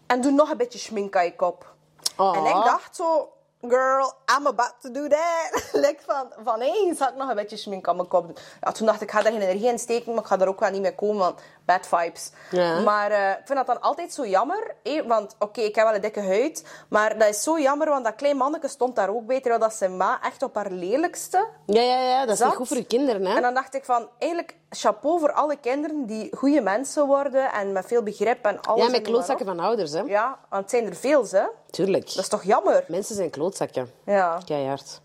En 0.07 0.21
doe 0.21 0.31
nog 0.31 0.49
een 0.49 0.57
beetje 0.57 0.79
schmink 0.79 1.15
aan 1.15 1.25
je 1.25 1.35
kop. 1.35 1.73
Oh. 2.17 2.37
En 2.37 2.45
ik 2.45 2.63
dacht 2.63 2.95
zo... 2.95 3.31
Girl, 3.69 4.13
I'm 4.37 4.47
about 4.47 4.73
to 4.81 4.91
do 4.91 5.07
that. 5.07 5.69
like 5.85 5.97
van, 6.05 6.27
van 6.43 6.61
eens 6.61 6.99
had 6.99 7.09
ik 7.09 7.15
nog 7.15 7.29
een 7.29 7.35
beetje 7.35 7.57
schmink 7.57 7.87
aan 7.87 7.95
mijn 7.95 8.07
kop. 8.07 8.39
Ja, 8.61 8.71
toen 8.71 8.85
dacht 8.85 9.01
ik, 9.01 9.07
ik 9.07 9.13
ga 9.13 9.21
daar 9.21 9.31
geen 9.31 9.41
energie 9.41 9.67
in 9.69 9.79
steken, 9.79 10.13
maar 10.13 10.23
ik 10.23 10.29
ga 10.29 10.37
daar 10.37 10.47
ook 10.47 10.59
wel 10.59 10.69
niet 10.69 10.81
mee 10.81 10.95
komen, 10.95 11.17
want 11.17 11.39
bad 11.65 11.87
vibes. 11.87 12.31
Ja. 12.51 12.79
Maar 12.79 13.11
eh, 13.11 13.29
ik 13.29 13.41
vind 13.45 13.57
dat 13.57 13.67
dan 13.67 13.81
altijd 13.81 14.13
zo 14.13 14.25
jammer. 14.25 14.75
want 15.05 15.35
oké, 15.39 15.61
ik 15.61 15.75
heb 15.75 15.85
wel 15.85 15.95
een 15.95 16.01
dikke 16.01 16.21
huid, 16.21 16.65
maar 16.89 17.17
dat 17.17 17.27
is 17.27 17.43
zo 17.43 17.59
jammer, 17.59 17.89
want 17.89 18.05
dat 18.05 18.15
klein 18.15 18.37
manneke 18.37 18.67
stond 18.67 18.95
daar 18.95 19.09
ook 19.09 19.25
bij, 19.25 19.39
terwijl 19.39 19.61
dat 19.61 19.73
zijn 19.73 19.97
ma 19.97 20.19
echt 20.23 20.43
op 20.43 20.55
haar 20.55 20.71
lelijkste 20.71 21.47
Ja, 21.65 21.81
ja, 21.81 22.01
ja. 22.01 22.19
Dat 22.25 22.33
is 22.33 22.37
zat. 22.37 22.47
niet 22.47 22.57
goed 22.57 22.67
voor 22.67 22.77
je 22.77 22.85
kinderen, 22.85 23.25
hè? 23.25 23.35
En 23.35 23.41
dan 23.41 23.53
dacht 23.53 23.73
ik 23.75 23.85
van, 23.85 24.09
eigenlijk 24.17 24.55
chapeau 24.69 25.19
voor 25.19 25.31
alle 25.31 25.55
kinderen 25.55 26.05
die 26.05 26.35
goede 26.35 26.61
mensen 26.61 27.07
worden 27.07 27.51
en 27.51 27.71
met 27.71 27.85
veel 27.85 28.03
begrip 28.03 28.45
en 28.45 28.61
alles. 28.61 28.85
Ja, 28.85 28.91
met 28.91 29.01
klootzakken 29.01 29.45
van 29.45 29.59
ouders, 29.59 29.91
hè? 29.91 30.01
Ja, 30.01 30.37
want 30.49 30.61
het 30.61 30.71
zijn 30.71 30.85
er 30.85 30.95
veel, 30.95 31.27
hè. 31.31 31.43
Tuurlijk. 31.69 32.05
Dat 32.05 32.23
is 32.23 32.27
toch 32.27 32.43
jammer? 32.43 32.83
Mensen 32.87 33.15
zijn 33.15 33.29
klootzakken. 33.29 33.91
Ja. 34.05 34.39
Keihard. 34.45 35.01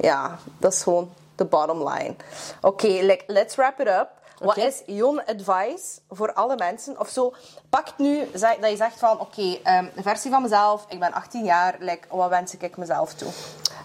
Ja, 0.00 0.38
dat 0.58 0.72
is 0.72 0.82
gewoon 0.82 1.12
de 1.34 1.44
bottom 1.44 1.88
line. 1.88 2.14
Oké, 2.60 2.86
like, 2.86 3.24
let's 3.26 3.54
wrap 3.56 3.80
it 3.80 3.86
up. 3.86 4.08
Wat 4.38 4.56
is 4.56 4.82
jouw 4.86 5.20
advice 5.20 5.98
voor 6.10 6.32
alle 6.32 6.56
mensen? 6.56 7.00
Of 7.00 7.08
zo, 7.08 7.34
pakt 7.68 7.98
nu 7.98 8.30
dat 8.32 8.56
je 8.70 8.76
zegt 8.76 8.98
van... 8.98 9.20
Oké, 9.20 9.58
ehm, 9.62 9.86
de 9.94 10.02
versie 10.02 10.30
van 10.30 10.42
mezelf, 10.42 10.86
ik 10.88 10.98
ben 10.98 11.12
18 11.12 11.44
jaar. 11.44 11.76
Like, 11.78 12.08
wat 12.10 12.28
wens 12.28 12.56
ik 12.56 12.76
mezelf 12.76 13.14
toe? 13.14 13.28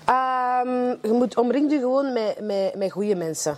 Ehm, 0.06 0.96
je 1.02 1.12
moet 1.12 1.38
omring 1.38 1.72
je 1.72 1.80
gewoon 1.80 2.14
met, 2.14 2.40
met, 2.40 2.76
met 2.76 2.92
goede 2.92 3.16
mensen. 3.16 3.58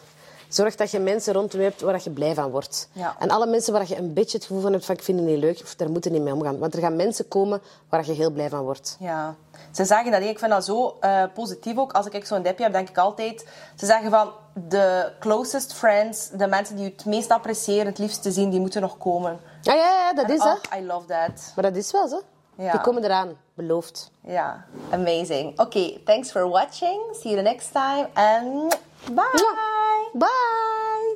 Zorg 0.53 0.75
dat 0.75 0.91
je 0.91 0.99
mensen 0.99 1.33
rondom 1.33 1.59
je 1.59 1.65
hebt 1.65 1.81
waar 1.81 2.01
je 2.03 2.09
blij 2.09 2.33
van 2.33 2.51
wordt. 2.51 2.89
Ja. 2.91 3.15
En 3.19 3.29
alle 3.29 3.45
mensen 3.45 3.73
waar 3.73 3.87
je 3.87 3.97
een 3.97 4.13
beetje 4.13 4.37
het 4.37 4.45
gevoel 4.45 4.61
van 4.61 4.71
hebt 4.71 4.85
van 4.85 4.95
ik 4.95 5.03
vind 5.03 5.19
het 5.19 5.27
niet 5.27 5.37
leuk, 5.37 5.59
of 5.63 5.75
daar 5.75 5.89
moeten 5.89 6.11
niet 6.11 6.21
mee 6.21 6.33
omgaan. 6.33 6.59
Want 6.59 6.73
er 6.73 6.81
gaan 6.81 6.95
mensen 6.95 7.27
komen 7.27 7.61
waar 7.89 8.05
je 8.05 8.11
heel 8.11 8.31
blij 8.31 8.49
van 8.49 8.63
wordt. 8.63 8.95
Ja. 8.99 9.35
Ze 9.71 9.85
zeggen 9.85 10.11
dat, 10.11 10.21
ik 10.21 10.39
vind 10.39 10.51
dat 10.51 10.65
zo 10.65 10.97
eh, 10.99 11.23
positief 11.33 11.77
ook. 11.77 11.91
Als 11.91 12.05
ik 12.05 12.25
zo'n 12.25 12.41
dipje 12.41 12.63
heb, 12.63 12.73
denk 12.73 12.89
ik 12.89 12.97
altijd... 12.97 13.45
Ze 13.75 13.85
zeggen 13.85 14.09
van, 14.09 14.31
de 14.53 15.11
closest 15.19 15.73
friends, 15.73 16.29
de 16.29 16.47
mensen 16.47 16.75
die 16.75 16.85
je 16.85 16.91
het 16.91 17.05
meest 17.05 17.31
appreciëren, 17.31 17.85
het 17.85 17.97
liefst 17.97 18.21
te 18.21 18.31
zien, 18.31 18.49
die 18.49 18.59
moeten 18.59 18.81
nog 18.81 18.97
komen. 18.97 19.39
Ja, 19.61 19.73
ja, 19.73 19.89
ja 19.89 20.13
dat 20.13 20.29
is 20.29 20.43
hè. 20.43 20.51
Oh, 20.51 20.79
I 20.79 20.85
love 20.85 21.05
that. 21.05 21.51
Maar 21.55 21.63
dat 21.63 21.75
is 21.75 21.91
wel 21.91 22.07
zo. 22.07 22.21
Ja. 22.55 22.71
Die 22.71 22.81
komen 22.81 23.03
eraan, 23.03 23.37
beloofd. 23.53 24.11
Ja, 24.21 24.65
amazing. 24.89 25.59
Oké, 25.59 25.97
thanks 26.05 26.31
for 26.31 26.49
watching. 26.49 27.01
See 27.11 27.31
you 27.31 27.35
the 27.35 27.49
next 27.49 27.71
time. 27.71 28.07
And 28.13 28.75
bye. 29.11 29.90
Bye! 30.13 30.90